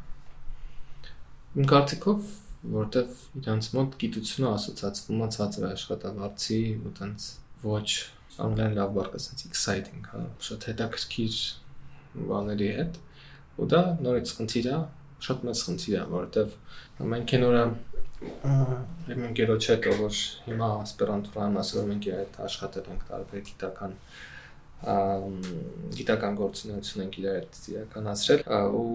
Իմ 1.54 1.68
կարծիքով, 1.70 2.30
որտեվ 2.72 3.22
իրանց 3.40 3.68
մոտ 3.76 3.96
գիտությունը 4.00 4.50
ասոցացվում 4.50 5.24
է 5.24 5.28
ցածր 5.36 5.66
աշխատավարձի 5.68 6.60
ու 6.80 6.92
տենց 6.98 7.26
ոչ 7.64 7.88
անգլերեն 8.44 8.76
լավ 8.78 8.94
բառ 8.98 9.10
ասած 9.18 9.44
exciting, 9.48 10.06
հա, 10.10 10.22
շատ 10.48 10.68
հետաքրքիր 10.70 11.40
բաների 12.30 12.70
հետ։ 12.78 13.00
Ու 13.54 13.68
դա 13.70 13.82
նորից 14.04 14.32
խնդիր 14.38 14.70
է, 14.70 14.78
շատ 15.28 15.44
մեծ 15.48 15.64
խնդիր 15.68 15.98
է, 15.98 16.04
որովհետև 16.14 17.10
մենք 17.14 17.34
այն 17.38 17.46
օրը 17.50 17.64
Իմ 18.24 19.24
ընկերոջ 19.28 19.66
հետ, 19.70 19.86
որ 20.00 20.18
հիմա 20.46 20.68
ասպիրանտուրայում 20.84 21.56
ասել 21.60 21.78
որ 21.80 21.88
մենք 21.90 22.06
այդ 22.18 22.36
աշխատել 22.44 22.86
ենք 22.94 23.02
տարբեր 23.10 23.42
գիտական 23.48 23.96
գիտական 25.98 26.38
գործունեություն 26.40 27.02
ենք 27.04 27.18
իրար 27.20 27.46
իրականացրել 27.74 28.42
ու 28.80 28.86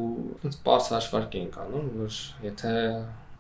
ոնց 0.43 0.57
པարս 0.63 0.89
հաշվարկ 0.95 1.37
ենք 1.39 1.59
անում, 1.65 1.87
որ 1.99 2.19
եթե 2.45 2.73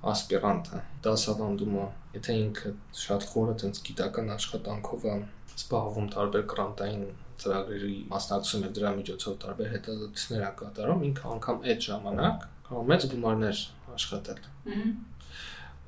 ասպիրանտը 0.07 0.81
դասավանդում 1.05 1.73
է, 1.79 1.87
եթե 2.15 2.35
ինքը 2.39 2.71
շատ 2.99 3.25
խորը 3.31 3.55
տենց 3.63 3.81
գիտական 3.89 4.31
աշխատանքով 4.35 5.07
է 5.09 5.15
զբաղվում 5.59 6.07
տարբեր 6.15 6.45
գրանտային 6.53 7.03
ծրագրերի 7.39 7.97
մասնակցում 8.13 8.63
եւ 8.67 8.73
դրա 8.79 8.91
միջոցով 8.99 9.35
տարբեր 9.43 9.69
հետազոտություններ 9.73 10.45
ա 10.47 10.51
կատարում, 10.61 11.03
ինքը 11.09 11.29
անգամ 11.35 11.61
այդ 11.69 11.85
ժամանակ 11.89 12.47
կարող 12.69 12.89
մեծ 12.89 13.05
գումարներ 13.13 13.61
աշխատել։ 13.95 14.41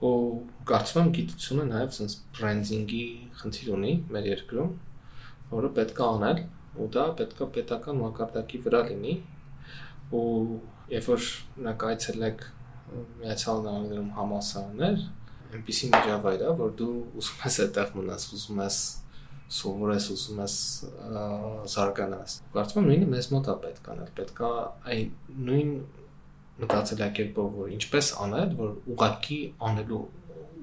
ու 0.01 0.13
կարծում 0.71 1.01
եմ 1.01 1.11
գիտությունը 1.17 1.65
նաև 1.71 1.91
sense 1.97 2.15
branding-ի 2.37 3.03
խնդիր 3.41 3.73
ունի 3.75 3.91
մեր 4.15 4.29
երկրում, 4.31 4.71
որը 5.51 5.69
պետք 5.77 6.01
է 6.01 6.07
անել 6.07 6.39
ու 6.81 6.87
դա 6.95 7.03
պետք 7.19 7.43
է 7.45 7.47
պետական 7.57 8.01
մակարդակի 8.01 8.61
վրա 8.65 8.81
լինի 8.87 9.13
ու 10.17 10.25
երբ 10.95 11.09
որ 11.11 11.27
նակ 11.67 11.85
այցելեք 11.91 12.47
միացյալ 13.21 13.61
նահանգներում 13.65 14.09
համասարաններ, 14.17 15.05
այնպեսի 15.51 15.89
միջավայր 15.91 16.43
է, 16.47 16.51
որ 16.61 16.73
դու 16.81 16.91
ուզում 17.21 17.45
ես 17.45 17.57
այդտեղ 17.65 17.93
մնաս, 17.97 18.27
ուզում 18.37 18.61
ես 18.61 18.77
սովորես, 19.51 20.05
ուզում 20.15 20.41
ես 20.41 20.55
զարգանաս։ 21.75 22.35
Կարծում 22.55 22.81
եմ 22.81 22.89
նույնը 22.91 23.09
մեզ 23.11 23.29
մոտ 23.35 23.49
է 23.51 23.55
պետք 23.65 23.89
անել, 23.91 24.11
պետք 24.21 24.41
է 24.41 24.51
այն 24.91 25.11
նույն 25.49 25.73
մտածելակերպով, 26.61 27.53
որ 27.57 27.71
ինչպես 27.75 28.11
անել, 28.25 28.55
որ 28.61 28.73
ուղակի 28.95 29.39
անելու 29.71 30.01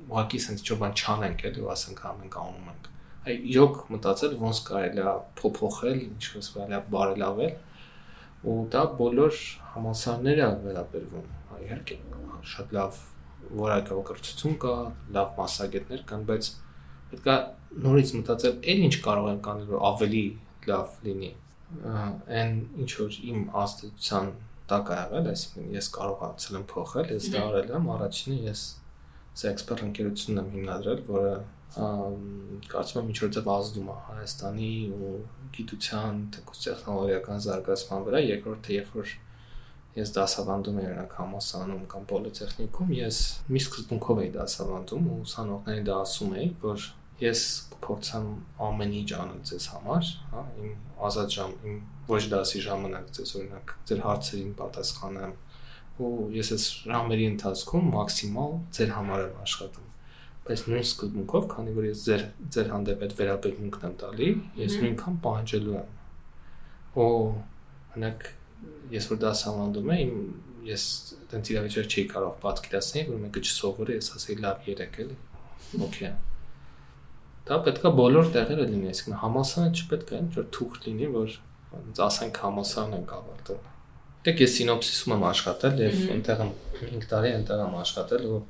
ուղակի 0.08 0.40
sense 0.40 0.64
ինչ-որ 0.64 0.78
բան 0.80 0.94
չանենք, 0.96 1.42
էլի 1.48 1.64
ասենք 1.74 1.98
հա 2.04 2.12
մենք 2.18 2.36
անում 2.42 2.68
ենք։ 2.72 2.86
Այ 3.28 3.34
իրոք 3.52 3.80
մտածել 3.92 4.36
ոնց 4.40 4.60
կարելի 4.68 5.02
է 5.04 5.14
փոփոխել, 5.40 5.98
ինչպես 6.06 6.48
կարելի 6.54 6.76
է 6.78 6.80
բարելավել 6.94 7.52
ու 8.48 8.56
դա 8.72 8.84
բոլոր 9.00 9.40
համասարները 9.74 10.48
վերաբերվում։ 10.64 11.26
Իհարկե 11.66 11.98
շատ 12.52 12.74
լավ 12.78 12.98
որակով 13.58 14.00
կրթություն 14.08 14.56
կա, 14.62 14.74
լավ 15.16 15.30
մասնագետներ 15.38 16.02
կան, 16.08 16.24
բայց 16.28 16.50
պետք 17.12 17.28
է 17.32 17.36
նորից 17.84 18.12
մտածել, 18.18 18.56
այլ 18.72 18.82
ինչ 18.88 18.96
կարող 19.06 19.28
ենք 19.32 19.48
անել, 19.52 19.68
որ 19.72 19.84
ավելի 19.88 20.24
լավ 20.68 20.98
լինի։ 21.08 21.30
Այն 22.38 22.52
ինչ 22.84 22.90
որ 22.98 23.18
իմ 23.28 23.46
ազդեցության 23.62 24.30
տակ 24.68 24.90
ա 24.92 24.98
եղել, 24.98 25.30
այսինքն 25.32 25.76
ես 25.78 25.88
կարողացել 25.96 26.58
եմ 26.58 26.66
փոխել, 26.72 27.12
ես 27.14 27.28
դա 27.32 27.44
արել 27.48 27.72
եմ, 27.78 27.88
առաջինը 27.94 28.38
ես 28.48 28.64
Sexpert 29.38 29.84
ընկերությունն 29.86 30.40
եմ 30.42 30.48
հիմնադրել, 30.56 31.00
որը 31.08 31.34
կարծում 32.72 32.98
եմ 32.98 33.10
ինչ 33.12 33.18
որ 33.22 33.32
ձև 33.36 33.50
ազդում 33.54 33.90
է 33.92 33.96
Հայաստանի 34.08 34.70
ու 34.98 35.12
գիտության, 35.56 36.22
թեկուզ 36.34 36.62
տեխնոլոգիական 36.64 37.42
զարգացման 37.44 38.06
վրա, 38.08 38.22
երկրորդը 38.24 38.74
երբ 38.78 38.96
որ 38.98 39.12
ես 39.96 40.12
դասավանդում 40.18 40.78
եմ 40.78 40.88
օրինակ 40.88 41.14
համասարանում 41.18 41.86
կամ 41.92 42.06
պոլիտեխնիկում, 42.12 42.92
ես 42.98 43.18
մի 43.48 43.62
սկզբունքով 43.64 44.20
էի 44.22 44.30
դասավանդում 44.36 45.08
ու 45.08 45.18
ուսանողներին 45.24 45.88
դա 45.88 45.96
ասում 46.04 46.36
էի, 46.38 46.48
որ 46.62 46.86
ես 47.18 47.42
կփորձեմ 47.72 48.28
ամեն 48.68 48.94
ինչ 48.98 49.10
անել 49.18 49.42
ձեզ 49.48 49.66
համար, 49.74 50.12
հա, 50.32 50.44
իմ 50.62 51.02
ազատ 51.08 51.34
ժամ, 51.34 51.56
իմ 51.72 51.80
ոչ 52.08 52.22
դասի 52.34 52.62
ժամանակ 52.68 53.12
ձեզ 53.18 53.34
օրինակ 53.40 53.76
ձեր 53.90 54.02
հարցերին 54.06 54.54
պատասխանեմ 54.62 55.36
ու 55.98 56.14
ես 56.38 56.54
այս 56.54 56.66
ժամերի 56.86 57.28
ընթացքում 57.32 57.92
մաքսիմալ 57.98 58.58
ձեր 58.78 58.92
համար 58.98 59.24
եմ 59.24 59.38
աշխատում 59.48 59.88
բայց 60.48 60.60
նույն 60.64 60.84
սկզբունքով, 60.86 61.46
քանի 61.52 61.72
որ 61.76 61.86
ես 61.90 62.02
ձեր 62.08 62.22
ձեր 62.54 62.68
հանդեպ 62.72 63.02
այդ 63.04 63.14
վերաբերմունքն 63.18 63.82
եմ 63.88 63.96
տալի, 64.00 64.28
ես 64.56 64.76
նույնքան 64.80 65.18
պահանջելու 65.26 65.74
եմ։ 65.76 65.90
Օ, 67.04 67.08
հնակ 67.92 68.28
ես 68.92 69.08
որ 69.12 69.20
դասավանդում 69.24 69.92
եմ, 69.94 70.12
ես 70.68 70.84
դենց 71.32 71.50
իրավիճակ 71.52 71.92
չի 71.92 72.04
կարող 72.12 72.36
պատկերացնել, 72.44 73.10
որ 73.12 73.20
մեկը 73.24 73.42
չսովորի, 73.44 73.98
ես 73.98 74.10
ասեի 74.18 74.36
լավ 74.44 74.68
երեք 74.68 74.98
էլի։ 75.04 75.16
Okay։ 75.88 76.12
Դա 77.48 77.58
պետքա 77.64 77.90
բոլոր 77.96 78.30
տեղերը 78.34 78.64
լինի, 78.68 78.88
այսինքն 78.92 79.18
համասարը 79.22 79.68
չպետք 79.78 80.10
է 80.12 80.18
ինչ 80.18 80.30
որ 80.36 80.46
թուղթ 80.56 80.88
լինի, 80.88 81.08
որ 81.14 81.36
ոնց 81.72 82.00
ասենք 82.04 82.40
համասարն 82.44 82.96
ենք 82.98 83.12
ավարտել։ 83.18 83.60
Դեք 84.28 84.42
ես 84.42 84.54
սինոպսիսում 84.58 85.14
եմ 85.14 85.24
աշխատել 85.28 85.82
եւ 85.84 85.98
այնտեղ 86.14 86.42
եմ 86.44 86.52
5 86.78 87.08
տարի 87.12 87.32
այնտեղ 87.38 87.62
եմ 87.64 87.76
աշխատել 87.78 88.24
ու 88.28 88.40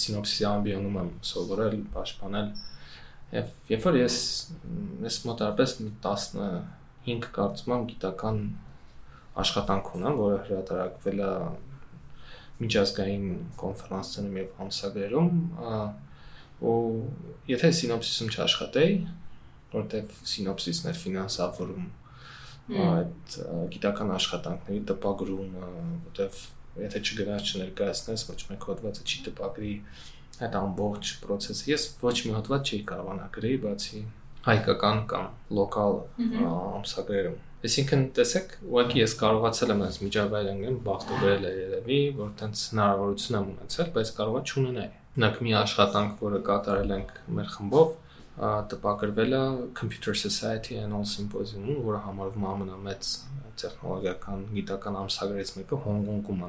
սինոպսիսի 0.00 0.46
ամբիոնում 0.50 0.98
եմ 1.04 1.10
սովորել, 1.30 1.76
պաշտպանել 1.94 2.48
եւ 3.34 3.52
երբ 3.74 3.86
որ 3.88 3.98
ես 4.00 4.16
ես 5.04 5.18
մոտարպես 5.28 5.74
15 5.78 7.30
կարծում 7.34 7.74
եմ 7.74 7.86
գիտական 7.90 8.40
աշխատանք 9.42 9.90
ունեմ, 9.98 10.18
որը 10.20 10.38
հրատարակվել 10.48 11.22
է 11.24 11.30
միջազգային 12.64 13.26
կոնֆերանսներում 13.60 14.38
եւ 14.40 14.62
ամսագրերում 14.64 15.30
ու 16.64 16.78
եթե 17.50 17.70
սինոպսիսում 17.80 18.32
չաշխատեի, 18.34 18.96
որտեվ 19.74 20.18
սինոպսիսն 20.34 20.90
էր 20.92 21.00
ֆինանսավորում 21.04 21.86
այդ 22.84 23.38
գիտական 23.74 24.12
աշխատանքների 24.14 24.82
տպագրումը, 24.90 25.70
որտեվ 26.04 26.38
եթե 26.84 27.00
չգնաց 27.04 27.50
չներկայացնես 27.54 28.26
ոչ 28.30 28.38
մեկ 28.50 28.68
հոդվածը 28.70 29.04
չի 29.04 29.18
տպագրի 29.28 29.72
այդ 30.44 30.56
ամբողջ 30.58 31.10
process-ը 31.22 31.68
ես 31.70 31.84
ոչ 32.02 32.14
մի 32.26 32.32
հոդված 32.38 32.70
չի 32.70 32.78
կարողանա 32.88 33.26
գրեի 33.36 33.58
բացի 33.64 34.00
հայկական 34.48 35.02
կամ 35.10 35.28
լոկալ 35.58 35.98
ամսագրերում 36.78 37.36
Այսինքն 37.64 38.02
տեսեք, 38.16 38.50
ուղղակի 38.68 38.98
ես 39.00 39.12
կարողացել 39.20 39.70
եմ 39.72 39.82
այս 39.84 39.98
միջավայրը 40.04 40.72
բախտորել 40.84 41.44
է 41.48 41.52
երևի, 41.54 42.00
որ 42.18 42.32
տենց 42.40 42.64
հնարավորություն 42.74 43.36
եմ 43.38 43.46
ունեցել, 43.54 43.86
բայց 43.94 44.10
կարողա 44.18 44.42
չունենայի։ 44.44 44.90
Նախ 45.24 45.38
մի 45.46 45.54
աշխատանք, 45.60 46.18
որը 46.24 46.40
կատարել 46.48 46.92
ենք 46.98 47.14
մեր 47.38 47.48
խմբով, 47.54 47.94
տպագրվել 48.34 49.38
է 49.38 49.42
Computer 49.80 50.14
Society 50.18 50.76
Annual 50.82 51.06
Symposium-ում, 51.06 51.80
որը 51.88 52.02
համարվում 52.04 52.44
է 52.44 52.48
ամենամեծ 52.52 53.10
տեխնոլոգիական 53.62 54.44
գիտական 54.58 54.96
ամսագրից 55.04 55.52
մեկը 55.60 55.78
Հոնկոնգում 55.84 56.40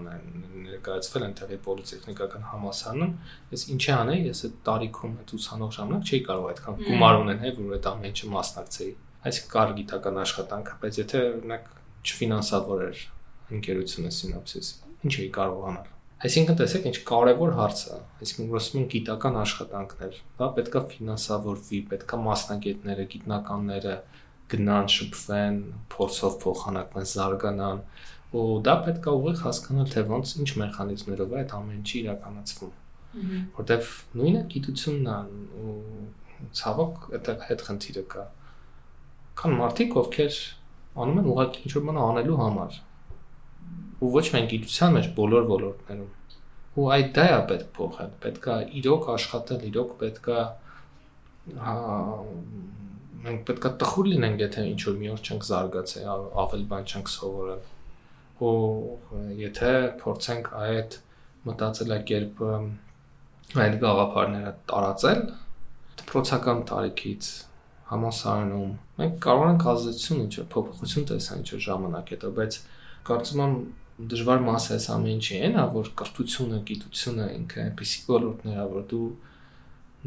ներկայացվել 0.66 1.26
այնտեղի 1.30 1.60
պոլիտեխնիկական 1.70 2.48
համալսարանում 2.52 3.14
ես 3.54 3.66
ինչ 3.76 3.84
անեի 4.00 4.24
ես 4.32 4.44
այդ 4.50 4.56
տարիքում 4.70 5.18
այդ 5.22 5.36
ուսանող 5.38 5.76
ժամանակ 5.78 6.10
չէի 6.10 6.22
կարող 6.30 6.48
այդքան 6.56 6.80
գումար 6.86 7.20
ունենալ 7.22 7.60
որ 7.62 7.76
այդ 7.78 7.92
ամեն 7.94 8.16
ինչը 8.16 8.32
այսինքն 9.26 9.52
կար 9.56 9.76
գիտական 9.82 10.22
աշխատանքը 10.26 10.78
բայց 10.86 11.02
եթե 11.02 11.26
օրինակ 11.32 11.68
չֆինանսավորեր 12.06 13.04
ընկերությունը 13.56 14.16
Synopsys 14.20 14.72
ինչ 15.06 15.14
էի 15.26 15.30
կարող 15.40 15.68
անել 15.72 15.92
Այսինքն 16.26 16.56
տեսեք 16.58 16.86
ինչ 16.90 16.98
կարևոր 17.06 17.50
հարց 17.58 17.80
է, 17.92 17.98
այսինքն 18.24 18.54
ասում 18.58 18.78
են 18.80 18.86
գիտական 18.94 19.36
աշխատանքներ, 19.42 20.20
դա 20.40 20.48
պետքա 20.56 20.82
ֆինանսավորվի, 20.94 21.80
պետքա 21.92 22.20
մասնագետները, 22.26 23.06
գիտնականները, 23.14 23.96
գնան, 24.54 24.88
շփվեն, 24.96 25.60
փորձով 25.92 26.38
փոխանակվեն, 26.46 27.08
զարգանան, 27.12 27.84
ու 28.36 28.46
դա 28.68 28.76
պետք 28.86 29.10
է 29.12 29.14
ուղիղ 29.20 29.44
հասկանալ, 29.46 29.92
թե 29.92 30.06
ոնց 30.16 30.34
ինչ 30.46 30.50
մեխանիզմներով 30.62 31.36
է 31.36 31.38
այդ 31.42 31.54
ամեն 31.60 31.78
ինչը 31.82 31.96
իրականացվում։ 32.00 32.74
Որտեվ 33.60 33.92
նույնը 34.20 34.42
գիտությունն 34.56 35.12
է 35.12 35.20
ու 35.66 35.76
ցավոք 36.60 37.06
այդտեղ 37.16 37.46
հետ 37.50 37.66
խնդիրը 37.70 38.04
կա։ 38.16 38.26
Կան 39.40 39.56
մարդիկ, 39.60 39.96
ովքեր 40.02 40.38
անում 41.06 41.22
են 41.22 41.30
ուղղակի 41.32 41.64
ինչ-որ 41.68 41.86
բան 41.88 42.02
անելու 42.06 42.38
համար։ 42.42 42.78
Ու 44.06 44.12
ոչ 44.16 44.26
միայն 44.36 44.48
գիտության 44.52 44.96
մեջ, 44.96 45.10
բոլոր 45.20 45.50
ոլորտներում։ 45.50 46.14
Ու 46.76 46.86
այդ 46.96 47.10
դա 47.16 47.26
է 47.32 47.40
պետք 47.52 47.68
փոխել։ 47.76 48.14
Պետքա 48.26 48.56
իրոք 48.82 49.10
աշխատել, 49.16 49.66
իրոք 49.72 49.92
պետքա 50.02 50.40
հա 51.66 51.76
մենք 53.26 53.44
պետքա 53.50 53.72
տխուր 53.82 54.10
լինենք, 54.12 54.42
եթե 54.46 54.66
ինչ 54.72 54.82
որ 54.86 54.98
մի 55.02 55.12
օր 55.16 55.22
չենք 55.26 55.46
զարգացել, 55.50 56.26
ավել 56.44 56.66
բան 56.72 56.90
չենք 56.92 57.12
սովորել։ 57.16 57.64
Ու 58.46 58.54
եթե 59.40 59.72
փորձենք 60.02 60.50
այդ 60.66 60.98
մտածելակերպը 61.50 62.52
այդ 63.66 63.78
գաղափարները 63.86 64.54
տարածել 64.72 65.22
դպրոցական 66.02 66.64
տարիքից 66.72 67.30
համասարանում 67.96 68.76
մենք 69.00 69.18
կարող 69.26 69.48
ենք 69.52 69.66
ազդեցություն 69.72 70.22
ինչ 70.26 70.34
որ 70.40 70.48
փոփոխություն 70.56 71.08
տեսնել 71.12 71.42
ինչ 71.42 71.50
որ 71.56 71.64
ժամանակ 71.66 72.14
հետո 72.16 72.32
բայց 72.36 72.60
կարծում 73.10 73.44
եմ 73.46 73.56
դժվար 73.96 74.42
մասը 74.44 74.74
այս 74.76 74.86
ամեն 74.92 75.14
ինչի 75.16 75.38
են, 75.46 75.54
որ 75.72 75.90
կրթությունը, 76.00 76.58
գիտությունը 76.68 77.28
ինքը 77.36 77.62
այնպեսի 77.66 78.02
ոլորտներ 78.10 78.58
է, 78.60 78.66
որ 78.74 78.84
դու 78.92 79.06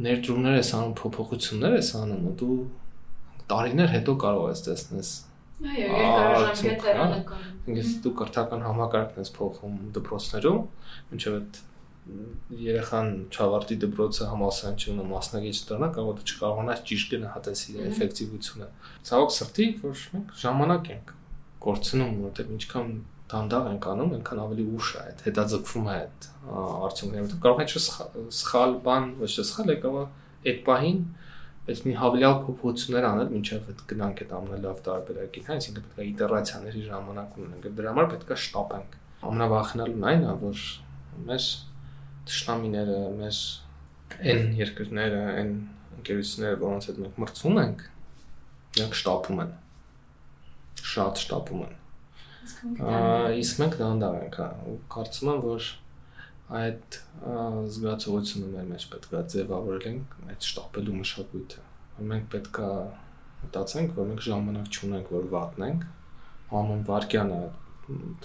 ներդրումներ 0.09 0.59
ես 0.59 0.72
անում, 0.79 0.92
փոփոխություններ 0.98 1.77
ես 1.79 1.92
անում 2.03 2.27
ու 2.29 2.35
դու 2.42 2.59
տարիներ 3.48 3.94
հետո 3.96 4.14
կարող 4.24 4.51
ես 4.53 4.62
տեսնես 4.68 5.12
Այո, 5.59 5.87
երկարաժամկետ 5.98 6.85
նկարում։ 7.12 7.72
Ինքս 7.72 7.94
դու 8.05 8.12
կրթական 8.20 8.61
համակարգն 8.62 9.24
ես 9.24 9.33
փոխում 9.38 9.79
դպրոցներում, 9.96 10.61
ինչեւ 11.16 11.38
այդ 11.38 11.59
երեխան 12.59 13.11
չավարտի 13.29 13.77
դպրոցը 13.85 14.29
համալսարանչյանը 14.31 15.05
մասնագետ 15.12 15.61
դառնա, 15.68 15.88
կարող 15.99 16.16
դու 16.18 16.27
չկարողանաս 16.29 16.83
ճիշտ 16.88 17.12
գնահատես 17.14 17.62
իր 17.68 17.79
էֆեկտիվությունը։ 17.88 18.68
Ցավոք 19.09 19.35
սրտի, 19.38 19.66
որ 19.85 20.05
մենք 20.14 20.35
ժամանակ 20.42 20.90
ենք 20.94 21.12
կորցնում, 21.68 22.12
որտեղ 22.29 22.53
ինչքան 22.59 22.92
դանդաղ 23.29 23.68
ենք 23.68 23.88
անում, 23.92 24.12
այնքան 24.18 24.42
ավելի 24.49 24.66
ուշ 24.79 24.88
է 24.88 25.01
այդ 25.05 25.25
հետաձգվում 25.29 25.88
է 25.88 25.97
այդ 25.99 26.29
արդյունքները։ 26.88 27.40
Կարող 27.44 27.62
է 27.64 27.83
սխալ 28.38 28.77
բան, 28.88 29.09
ոչ 29.18 29.33
թե 29.37 29.44
սխալ 29.49 29.73
է 29.75 29.81
այդ 30.49 30.62
պահին 30.68 31.01
բայց 31.68 31.81
մի 31.85 31.94
հավելյալ 32.01 32.37
փոփոխություններ 32.47 33.07
անել 33.09 33.33
մինչև 33.35 33.66
այդ 33.68 33.81
գնանք 33.90 34.21
այդ 34.25 34.31
ամենալավ 34.38 34.79
տարբերակին, 34.87 35.44
հա, 35.49 35.57
այսինքն 35.59 35.83
պետք 35.88 35.99
է 36.01 36.07
իտերացիաների 36.09 36.85
ժամանակ 36.87 37.35
ունենանք։ 37.38 37.66
Դրա 37.81 37.90
համար 37.92 38.09
պետք 38.12 38.33
է 38.33 38.38
շտապենք։ 38.44 38.97
Ամենավախենալուն 39.29 40.07
այն 40.09 40.25
է, 40.25 40.37
որ 40.47 40.62
մեր 41.29 41.49
ճշտամիները, 42.28 42.98
մեր 43.18 43.40
այն 44.18 44.46
երկրները, 44.58 45.20
այն 45.38 45.50
ընկերությունները, 45.98 46.60
որոնց 46.62 46.88
հետ 46.88 47.02
մենք 47.04 47.18
մրցում 47.24 47.60
ենք, 47.62 47.84
նրանք 48.78 48.96
շտապում 49.00 49.42
են։ 49.44 49.52
Շատ 50.92 51.22
շտապում 51.24 51.62
են։ 51.66 51.76
Իսկ 53.38 53.60
մենք 53.62 53.76
դանդաղ 53.82 54.16
ենք, 54.22 54.38
հա, 54.40 54.48
կարծում 54.94 55.30
եմ, 55.32 55.42
որ 55.44 55.68
այդ 56.58 56.98
զգացողությունը 57.74 58.50
մեր 58.54 58.68
մեջ 58.72 58.84
պետքա 58.94 59.22
ձևավորել 59.34 59.86
ենք 59.90 60.14
այդ 60.32 60.46
շտապելու 60.48 60.96
մշակույթը։ 60.98 61.64
Մենք 62.08 62.28
պետքա 62.34 62.68
մտածենք, 63.42 63.94
որ 63.98 64.08
մենք 64.08 64.22
ժամանակ 64.28 64.78
չունենք, 64.78 65.10
որ 65.18 65.26
վատնենք։ 65.34 65.86
Ամեն 66.58 66.84
վարքյանը 66.88 67.40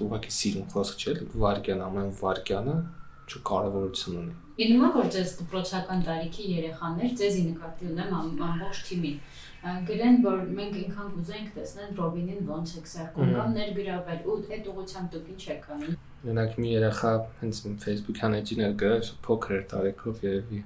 ուղղակի 0.03 0.33
սիրուն 0.37 0.69
խոսք 0.73 1.03
չէ, 1.03 1.13
վարքյան 1.43 1.83
ամեն 1.83 2.13
վարքյանը 2.21 2.77
կարևորություն 3.49 4.17
ունի։ 4.23 4.33
Ինքնա 4.63 4.89
որ 4.93 5.07
ձեզ 5.13 5.31
դպրոցական 5.39 6.03
տարիքի 6.07 6.43
երեխաներ, 6.53 7.13
ձեզի 7.19 7.43
նկատի 7.49 7.87
ունեմ 7.93 8.11
ամբողջ 8.19 8.81
թիմին 8.89 9.17
գրեն, 9.63 10.17
որ 10.23 10.39
մենք 10.59 10.73
ինքան 10.83 11.11
կուզենք 11.15 11.51
տեսնել 11.57 11.91
Ռոբինին 11.99 12.47
ոնց 12.51 12.71
է 12.73 12.81
սարքում 12.93 13.29
կամ 13.33 13.53
ներգրավել 13.57 14.25
ու 14.27 14.35
այդ 14.53 14.65
ուղղությամբ 14.73 15.13
դուք 15.13 15.29
ինչ 15.33 15.43
եք 15.53 15.67
անում։ 15.75 15.93
Մենակ 16.23 16.57
մի 16.59 16.73
երեխա 16.73 17.11
հենց 17.39 17.61
Facebook-յան 17.83 18.35
էջին 18.43 18.63
էր 18.67 18.75
գրել, 18.83 19.07
փոքր 19.23 19.55
էր 19.57 19.63
տարիքով 19.73 20.25
երևի 20.27 20.59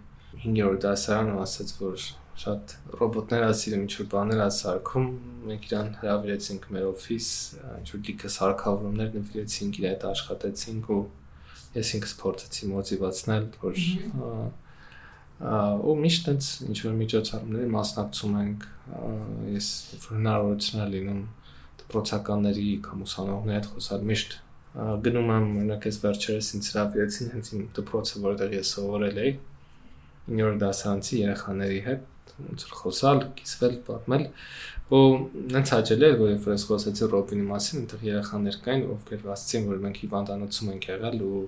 5-րդ 0.47 0.81
դասարան 0.87 1.29
ասաց, 1.45 1.75
որ 1.77 2.01
շատ 2.37 2.73
ռոբոտներ 2.97 3.45
ասիրում 3.47 3.85
ինչ 3.85 3.93
որ 3.97 4.09
բաներ 4.11 4.41
ասարկում, 4.47 5.07
մենք 5.47 5.63
իրան 5.67 5.87
հրավիրեցինք 6.01 6.67
մեր 6.73 6.85
օֆիս, 6.89 7.29
ինչ 7.77 7.87
որ 7.93 8.03
լիքը 8.07 8.29
սարքավորումներ 8.37 9.09
նվիրեցինք, 9.17 9.79
իր 9.81 9.87
հետ 9.87 10.05
աշխատեցինք 10.11 10.91
ու 10.97 11.01
ես 11.77 11.91
ինքս 11.97 12.13
փորձեցի 12.21 12.69
մոտիվացնել, 12.73 13.47
որ 13.63 13.81
ու 15.37 15.95
միշտ 16.01 16.29
այնց 16.31 16.45
ինչ 16.65 16.77
որ 16.87 16.93
միջոցառումների 16.97 17.67
մասնակցում 17.77 18.37
ենք 18.41 18.63
ես 19.53 19.67
հնարավորություն 20.07 20.81
է 20.81 20.87
լինում 20.93 21.19
դպրոցականների 21.83 22.69
կամ 22.87 23.03
ուսանողների 23.05 23.57
հետ 23.57 23.69
խոսալ 23.73 24.07
միշտ 24.11 24.33
գնում 25.05 25.29
եմ 25.35 25.45
օրինակ 25.57 25.85
այս 25.91 25.99
վերջերս 26.07 26.49
ինձ 26.57 26.71
հրավիրեցին 26.73 27.29
հենց 27.35 27.51
իմ 27.53 27.61
դպրոցը 27.77 28.23
որտեղ 28.25 28.57
ես 28.57 28.73
սովորել 28.77 29.21
էի 29.27 29.31
9-րդ 30.27 30.59
դասարանցի 30.63 31.21
երեխաների 31.21 31.79
հետ 31.85 32.03
ոնց 32.37 32.65
որ 32.67 32.73
խոսալ, 32.81 33.21
կիսվել, 33.37 33.77
պատմել 33.87 34.25
ու 34.97 35.05
նենց 35.53 35.71
հաճել 35.73 36.03
էր 36.07 36.17
որ 36.21 36.29
երբ 36.33 36.45
ես 36.53 36.65
խոսեցի 36.69 37.07
Ռոբինի 37.13 37.45
մասին, 37.47 37.79
այնտեղ 37.81 38.03
երեխաներ 38.07 38.59
կային, 38.67 38.83
ովքեր 38.93 39.25
ասացին 39.33 39.65
որ 39.71 39.81
մենք 39.85 39.97
հիվանդանոցում 40.03 40.69
ենք 40.73 40.87
եղել 40.91 41.23
ու 41.27 41.41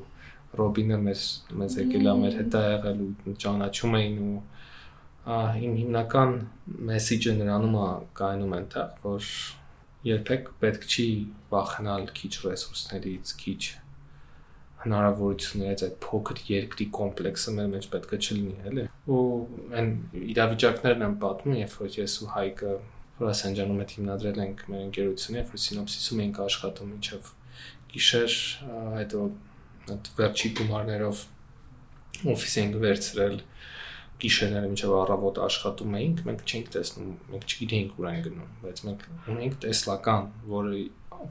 Ռոբինը 0.58 0.98
մեր 1.06 1.26
մեզ 1.62 1.76
եկել 1.80 2.10
է 2.10 2.14
մեր 2.24 2.38
հետ 2.40 2.56
է 2.58 2.62
եղել 2.66 3.04
ու 3.06 3.36
ճանաչում 3.44 3.98
էին 4.00 4.18
ու 4.26 4.40
իմ 5.30 5.74
հիմնական 5.80 6.32
մեսեջը 6.90 7.36
նրանում 7.40 7.76
է 7.80 7.88
կայանում 8.20 8.56
այնտեղ 8.60 8.96
որ 9.04 9.28
երբեք 10.10 10.50
պետք 10.64 10.88
չի 10.90 11.08
վախենալ 11.52 12.08
քիչ 12.18 12.32
ռեսուրսներից, 12.46 13.34
քիչ 13.44 13.62
հնարավորություններից 14.80 15.82
այդ 15.86 15.96
փոքր 16.06 16.42
երկրի 16.50 16.86
կոմպլեքսը 16.98 17.54
մեր 17.58 17.68
մեջ 17.74 17.88
պետք 17.96 18.14
է 18.16 18.20
չլինի, 18.24 18.54
էլի։ 18.70 18.86
Ու 19.12 19.24
այն 19.80 19.90
իրավիճակներն 20.30 21.06
եմ 21.10 21.18
պատմում, 21.24 21.58
երբ 21.60 21.76
որ 21.84 21.98
ես 22.00 22.16
ու 22.24 22.30
Հայկը 22.36 22.78
Ռասանջանում 23.20 23.82
հետ 23.84 23.94
հիմնադրել 23.98 24.40
ենք 24.46 24.64
մեր 24.72 24.84
ընկերությունը, 24.88 25.40
երբ 25.40 25.52
որ 25.52 25.64
սինոպսիսում 25.66 26.24
էինք 26.24 26.40
աշխատում 26.46 26.94
միջև 26.96 27.32
գիշեր, 27.90 28.38
հետո 28.96 29.26
այդ 29.28 29.49
վերջի 30.20 30.52
գումարներով 30.60 31.24
օֆիս 32.34 32.56
էինք 32.60 32.80
վերցրել 32.84 33.38
գիշերները 34.20 34.70
մինչև 34.70 34.96
առավոտ 35.00 35.38
աշխատում 35.46 35.94
էինք, 36.00 36.24
մենք 36.28 36.42
չենք 36.50 36.72
տեսնում, 36.76 37.12
մենք 37.34 37.46
չգիտեինք 37.50 38.00
ուր 38.00 38.08
են 38.10 38.24
գնում, 38.26 38.50
բայց 38.64 38.82
մենք 38.90 39.06
ունենք 39.34 39.56
տեսլական, 39.64 40.26
որը 40.50 40.82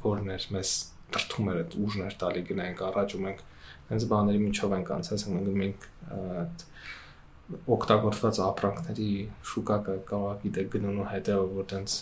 որն 0.05 0.31
էր 0.35 0.47
մեզ 0.57 0.73
տրթում 1.13 1.51
էր 1.53 1.59
այդ 1.63 1.77
ուժներ 1.85 2.17
տալի 2.23 2.43
գնանք 2.49 2.81
առաջ 2.89 3.15
ու 3.19 3.23
մենք 3.25 3.45
հենց 3.89 4.07
բաների 4.09 4.41
միջով 4.45 4.75
ենք 4.79 4.91
անցած, 4.99 5.27
մենք 5.35 5.53
մենք 5.63 5.87
այդ 6.19 6.65
օգտագործված 7.77 8.41
ապրանքների 8.45 9.13
շուկա 9.53 9.77
կարող 10.09 10.35
գիտեք 10.43 10.69
գնունու 10.75 11.07
հետևը 11.13 11.47
որ 11.59 11.69
տենց 11.73 11.95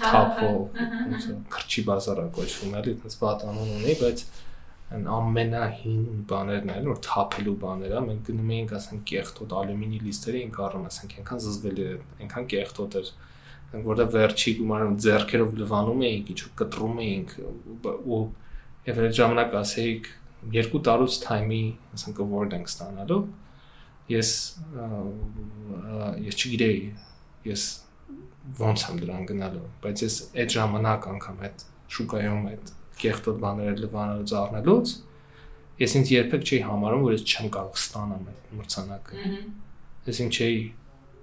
թափո 0.00 0.52
ոնց 0.76 1.26
քրչի 1.52 1.84
բազարը 1.88 2.24
կոչվում 2.38 2.78
էլի, 2.80 2.94
տենց 3.02 3.18
վատ 3.20 3.44
անուն 3.52 3.74
ունի, 3.76 3.96
բայց 4.00 4.24
այն 4.92 5.04
ամենահին 5.16 6.06
բաներն 6.30 6.72
են, 6.72 6.88
որ 6.90 6.98
թափելու 7.06 7.54
բաները, 7.62 8.00
մենք 8.06 8.24
գնում 8.28 8.50
էինք, 8.56 8.72
ասենք, 8.78 9.04
կեղտոտ 9.12 9.54
ալյումինի 9.62 10.00
լիստերի 10.06 10.42
ենք 10.42 10.58
առնում, 10.66 10.88
ասենք, 10.92 11.14
այնքան 11.22 11.42
զզվելի 11.46 11.86
էր, 11.92 12.00
այնքան 12.22 12.48
կեղտոտ 12.52 12.96
էր, 13.00 13.12
որտեղ 13.72 14.10
վերջի 14.12 14.54
գումարում 14.58 14.96
ձեռքերով 15.02 15.54
լվանում 15.62 16.02
էինք, 16.08 16.32
ինչ 16.32 16.42
կտրում 16.60 16.98
էինք 17.02 17.36
ու 18.12 18.20
եւ 18.82 19.00
այդ 19.02 19.16
ժամանակ 19.16 19.56
ասեիք 19.62 20.10
երկու 20.52 20.82
տարուց 20.88 21.16
թայմի, 21.22 21.62
ասենք, 21.96 22.20
word 22.32 22.56
ենք 22.58 22.70
ստանալու։ 22.72 23.20
Ես 24.12 24.30
ես 26.26 26.38
չգիտեի, 26.42 26.80
ես 27.46 27.66
ոնց 28.58 28.84
եմ 28.90 29.00
դրան 29.02 29.26
գնալու, 29.30 29.66
բայց 29.84 30.02
ես 30.02 30.16
այդ 30.42 30.54
ժամանակ 30.56 31.06
անգամ 31.12 31.44
այդ 31.46 31.64
շուկայում 31.96 32.48
այդ 32.52 32.72
կեղտոտ 33.01 33.37
բաները 33.43 33.75
լվանալուց 33.83 34.33
առնելուց 34.41 34.93
ես 35.77 35.95
ինձ 35.99 36.11
երբեք 36.13 36.47
չի 36.47 36.59
համարում 36.67 37.03
որ 37.07 37.15
ես 37.17 37.23
չեմ 37.27 37.49
կարող 37.57 37.81
ստանամ 37.81 38.29
այդ 38.31 38.53
մրցանակը 38.57 39.25
ես 40.07 40.21
ինձ 40.25 40.39
չի 40.41 40.49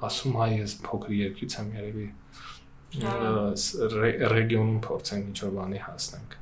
ասում 0.08 0.36
հայ 0.38 0.50
ես 0.54 0.76
փոքր 0.84 1.16
երկրից 1.18 1.56
եմ 1.60 1.70
երևի 1.78 2.08
ռեգիոնում 4.34 4.80
փորձենք 4.86 5.30
ինչ-որ 5.32 5.54
բանի 5.58 5.80
հասնենք 5.84 6.36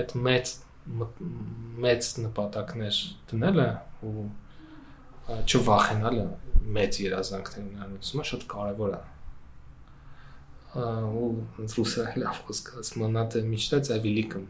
այդ 0.00 0.14
մեծ 0.26 0.54
մեծ 1.84 2.08
նպատակներ 2.24 2.96
դնելը 3.30 3.68
ու 4.08 4.24
չվախենալը 5.44 6.24
մեծ 6.78 6.98
երազանքներ 7.04 7.62
ունենալը 7.64 8.26
շատ 8.30 8.46
կարևոր 8.50 8.96
է 8.98 9.02
ու 10.74 11.30
ռուսերեն 11.70 12.20
լավ 12.24 12.38
խոսք 12.48 12.70
ասում 12.82 13.06
надо 13.14 13.42
мечтать 13.46 13.90
о 13.94 13.98
великом 13.98 14.48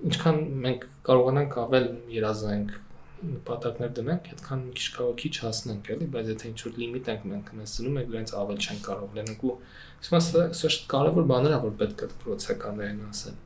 ինչքան 0.00 0.38
մենք 0.64 0.86
կարողանանք 1.06 1.58
ավել 1.60 1.88
երազանք 2.14 2.78
նպատակներ 3.20 3.90
դնենք, 3.96 4.28
այդքան 4.32 4.60
մի 4.64 4.74
քիչ 4.78 4.86
կարող 4.96 5.16
քիչ 5.20 5.32
հասնենք, 5.44 5.88
էլի, 5.94 6.06
բայց 6.14 6.28
եթե 6.30 6.46
ինչ-որ 6.50 6.78
լիմիտ 6.80 7.10
ենք 7.12 7.26
մենք 7.30 7.50
ունեցնում 7.56 7.98
ենք, 8.00 8.08
դրանից 8.14 8.32
ավել 8.40 8.60
չենք 8.64 8.80
կարող 8.86 9.18
լինենք 9.18 9.44
ու 9.44 9.52
ասում 10.00 10.16
եմ, 10.16 10.24
սա 10.60 10.70
շատ 10.76 10.86
կարևոր 10.94 11.26
բաներ 11.30 11.52
է, 11.52 11.58
որ 11.66 11.74
պետք 11.82 12.00
է 12.00 12.08
դպրոցականներին 12.14 13.02
ասեն։ 13.10 13.36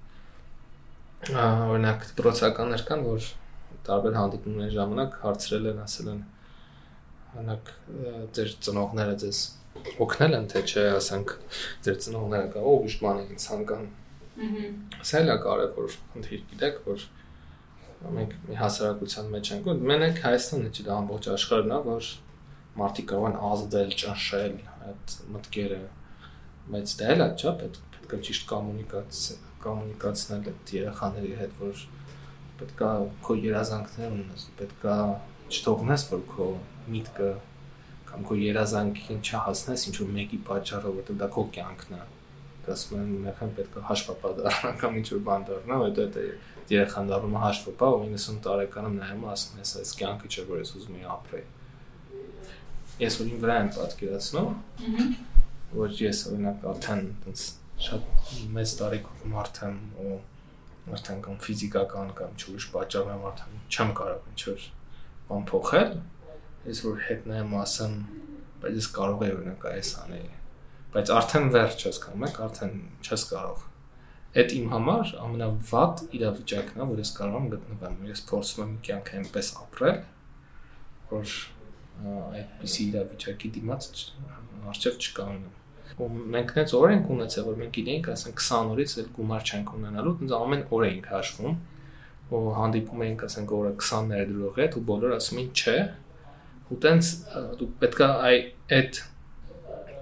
Օրինակ 1.34 2.06
դպրոցականներ 2.12 2.86
կան, 2.92 3.04
որ 3.08 3.28
տարբեր 3.88 4.16
հանդիպումների 4.20 4.74
ժամանակ 4.78 5.18
հարցրել 5.24 5.68
են, 5.72 5.82
ասել 5.84 6.08
են 6.14 6.22
օրինակ 7.34 7.74
ձեր 8.38 8.54
ծնողները 8.68 9.18
ձեզ 9.24 9.42
օգնել 10.04 10.38
են 10.38 10.48
թե 10.54 10.60
չէ, 10.70 10.84
ասենք 11.00 11.34
ձեր 11.84 12.00
ծնողները 12.04 12.50
կա 12.54 12.62
ով 12.70 12.88
իշ 12.88 12.98
բան 13.02 13.22
են 13.24 13.40
ցանկանում 13.42 14.03
Սա 14.34 15.20
էլ 15.20 15.30
է 15.30 15.36
կարևոր 15.44 15.96
խնդիր, 16.14 16.40
գիտեք, 16.50 16.78
որ 16.88 17.04
մենք 18.14 18.32
մի 18.48 18.56
հասարակության 18.58 19.28
մեջ 19.34 19.50
ենք, 19.54 19.68
ու 19.70 19.88
մենակ 19.90 20.18
Հայաստանը 20.24 20.70
չի 20.74 20.86
դա 20.88 20.96
ամբողջ 21.00 21.28
աշխարհն 21.34 21.74
է, 21.74 21.78
որ 21.84 22.08
մարդիկ 22.80 23.06
կարող 23.12 23.28
են 23.30 23.38
ազդել, 23.48 23.94
ճնշել 24.02 24.56
այդ 24.90 25.14
մտքերը, 25.34 25.80
բայց 26.74 26.94
դա 27.00 27.10
էլ 27.14 27.24
է, 27.24 27.28
չէ՞, 27.38 27.52
պետք 27.62 28.14
է 28.14 28.20
ճիշտ 28.28 28.46
կոմունիկացիա 28.50 29.38
կոմունիկացնել 29.64 30.48
այդ 30.50 30.72
երեխաների 30.74 31.32
հետ, 31.40 31.54
որ 31.60 31.84
պետք 32.58 32.82
է 32.84 32.90
քո 33.24 33.36
երազանքները 33.44 34.18
ունես, 34.18 34.44
պետք 34.58 34.84
է 34.94 34.98
չթողնես, 35.54 36.04
որ 36.10 36.26
քո 36.34 36.48
միտքը 36.94 37.30
կամ 38.10 38.26
քո 38.28 38.36
երազանքին 38.42 39.24
չհասնես 39.24 39.86
ինչ 39.90 39.96
որ 40.02 40.12
մեկի 40.18 40.42
պատճառով, 40.50 41.00
որտեղ 41.00 41.18
դա 41.22 41.30
քո 41.34 41.46
կյանքն 41.54 41.96
է 41.96 42.02
ասում 42.72 43.00
են 43.00 43.10
մեղան 43.24 43.50
պետք 43.58 43.76
է 43.78 43.82
հաշվապա 43.88 44.30
դառնա 44.38 44.70
կամ 44.80 44.98
ինչ 45.00 45.06
որ 45.14 45.22
բան 45.28 45.44
դառնա, 45.48 45.78
հետո 45.84 46.04
դա 46.14 46.24
երեխան 46.70 47.10
դառնում 47.10 47.34
է 47.34 47.42
հաշվապա 47.44 47.88
ու 47.94 48.04
90 48.14 48.38
տարեկանում 48.46 48.96
նայում 49.00 49.24
ասում 49.34 49.60
ես 49.60 49.72
այս 49.80 49.92
կյանքը 50.00 50.30
չէ 50.34 50.44
որ 50.50 50.62
ես 50.62 50.72
ուզում 50.78 50.98
եմ 51.00 51.10
ապրել։ 51.14 51.48
Ես 53.04 53.18
իմ 53.24 53.42
վրա 53.44 53.56
եմ 53.64 53.70
պատկերացնում, 53.74 54.50
որ 55.74 55.98
ես 56.04 56.22
օրինակ 56.30 56.66
արդեն 56.74 57.04
այնց 57.24 57.44
շատ 57.84 58.08
մեծ 58.54 58.74
տարիքում 58.80 59.34
մարդ 59.34 59.60
եմ 59.66 59.78
ու 60.04 60.18
արդեն 60.94 61.20
կամ 61.24 61.42
ֆիզիկական 61.44 62.14
կամ 62.20 62.38
չուրիշ 62.38 62.68
պատճառով 62.76 63.26
արդեն 63.32 63.60
չեմ 63.74 63.92
կարող 63.98 64.30
ինչ 64.30 64.40
որ 64.48 64.68
բան 65.28 65.46
փոխել, 65.50 65.92
ես 66.70 66.84
որ 66.84 67.04
հետ 67.08 67.28
նայեմ 67.32 67.58
ասեմ, 67.64 67.98
բայց 68.62 68.80
ես 68.80 68.90
կարող 69.00 69.26
եմ 69.28 69.36
օրինակ 69.40 69.68
այս 69.74 69.92
անել 70.04 70.32
բայց 70.94 71.12
արդեն 71.14 71.48
վերջ 71.54 71.84
չես 71.84 71.98
կարող, 72.04 72.20
մեկ 72.24 72.38
արդեն 72.44 72.76
չես 73.04 73.24
կարող։ 73.30 73.64
Այդ 74.34 74.54
իմ 74.54 74.70
համար 74.74 75.10
ամենավատ 75.24 76.00
իրավիճակն 76.18 76.80
է, 76.80 76.86
որ 76.90 77.02
ես 77.04 77.12
կարող 77.18 77.36
եմ 77.38 77.50
գտնվեմ։ 77.54 77.98
Ես 78.10 78.22
փորձում 78.30 78.64
եմ 78.64 78.72
կյանքը 78.88 79.18
այնպես 79.20 79.50
ապրել, 79.64 80.00
որ 81.10 81.34
այդպիսի 82.40 82.88
իրավիճակի 82.88 83.52
դիմաց 83.58 83.90
արժև 84.74 84.98
չկանեմ 85.04 85.52
ու 85.94 86.08
մենք 86.34 86.52
նենց 86.56 86.72
օր 86.74 86.88
ենք 86.90 87.10
ունեցել, 87.14 87.44
որ 87.46 87.58
մենք 87.60 87.74
գիտենք, 87.76 88.06
ասենք 88.14 88.40
20 88.42 88.70
օրից 88.74 88.94
էլ 88.98 89.10
գումար 89.14 89.44
չենք 89.46 89.68
ունենալու, 89.78 90.14
դից 90.20 90.32
ամեն 90.38 90.64
օր 90.74 90.86
էինք 90.88 91.10
հաշվում 91.12 91.58
ու 92.34 92.40
հանդիպում 92.58 93.04
էինք, 93.04 93.24
ասենք 93.28 93.52
օրը 93.58 93.72
20 93.84 94.08
ներդրողի 94.10 94.62
հետ 94.64 94.78
ու 94.80 94.82
բոլորը 94.90 95.18
ասում 95.20 95.40
էին 95.42 95.52
չէ։ 95.54 95.76
Ու 96.64 96.78
տենց 96.84 97.10
դու 97.60 97.68
պետքա 97.84 98.08
այ 98.24 98.38
այդ 98.74 99.00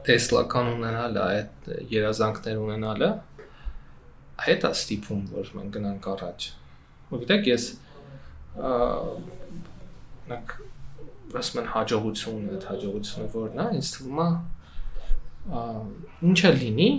տեսլական 0.06 0.70
ունենալը, 0.72 1.22
այդ 1.22 1.70
երազանքներ 1.92 2.60
ունենալը, 2.62 3.10
այդ 4.42 4.66
է 4.66 4.70
ստիպում, 4.74 5.22
որ 5.36 5.50
մենք 5.58 5.76
գնանք 5.76 6.08
առաջ։ 6.12 6.46
Ու 7.12 7.20
գիտեք, 7.22 7.48
ես 7.52 7.66
նակ 10.32 10.54
ասում 11.42 11.60
են 11.62 11.68
հաջողություն, 11.72 12.48
այդ 12.56 12.66
հաջողությունը 12.72 13.28
որն 13.36 13.62
է, 13.62 13.66
ինձ 13.78 13.92
թվում 13.96 14.22
է 14.22 14.28
ինչը 16.32 16.52
լինի, 16.58 16.90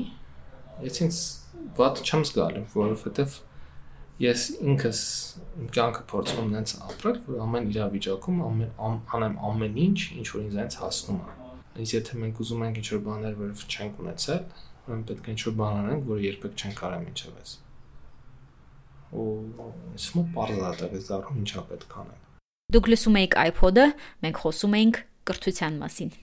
ես 0.88 1.02
ինձ 1.08 1.20
ված 1.78 2.02
չեմ 2.04 2.26
զգալու, 2.30 2.66
որովհետև 2.74 3.38
ես 4.24 4.42
ինքս 4.64 5.00
իմ 5.60 5.70
կյանքը 5.76 6.04
փորձում 6.12 6.52
նենց 6.54 6.76
ապրել, 6.88 7.22
որ 7.28 7.40
ամեն 7.48 7.72
իրավիճակում 7.74 8.44
ամեն 8.48 8.76
անեմ 9.18 9.40
ամեն 9.52 9.80
ինչ, 9.88 10.00
ինչ 10.20 10.28
որ 10.34 10.44
ինձ 10.44 10.60
այնց 10.64 10.78
հասնում 10.84 11.24
է 11.24 11.43
Իսկ 11.74 11.96
եթե 11.98 12.18
մենք 12.22 12.42
ուզում 12.44 12.64
ենք 12.68 12.80
ինչ-որ 12.84 13.00
բաներ, 13.08 13.38
որը 13.40 13.68
չենք 13.74 14.02
ունեցել, 14.04 14.42
ուրեմն 14.84 15.06
պետք 15.10 15.30
է 15.30 15.34
ինչ-որ 15.34 15.56
բան 15.62 15.80
անենք, 15.84 16.04
որը 16.10 16.26
երբեք 16.28 16.60
չենք 16.64 16.82
արել 16.88 17.06
մինչև 17.08 17.40
այս։ 17.44 17.54
Ու 19.14 19.26
իսմո 19.98 20.24
բարձրատեղ 20.38 20.94
է 20.94 21.02
դառնում 21.08 21.40
ինչա 21.44 21.64
պետք 21.74 21.98
անենք։ 22.04 22.30
Դուք 22.74 22.90
լսում 22.94 23.18
եք 23.24 23.40
iPod-ը, 23.44 23.88
մենք 24.24 24.44
խոսում 24.44 24.78
ենք 24.84 25.02
կրթության 25.30 25.82
մասին։ 25.84 26.14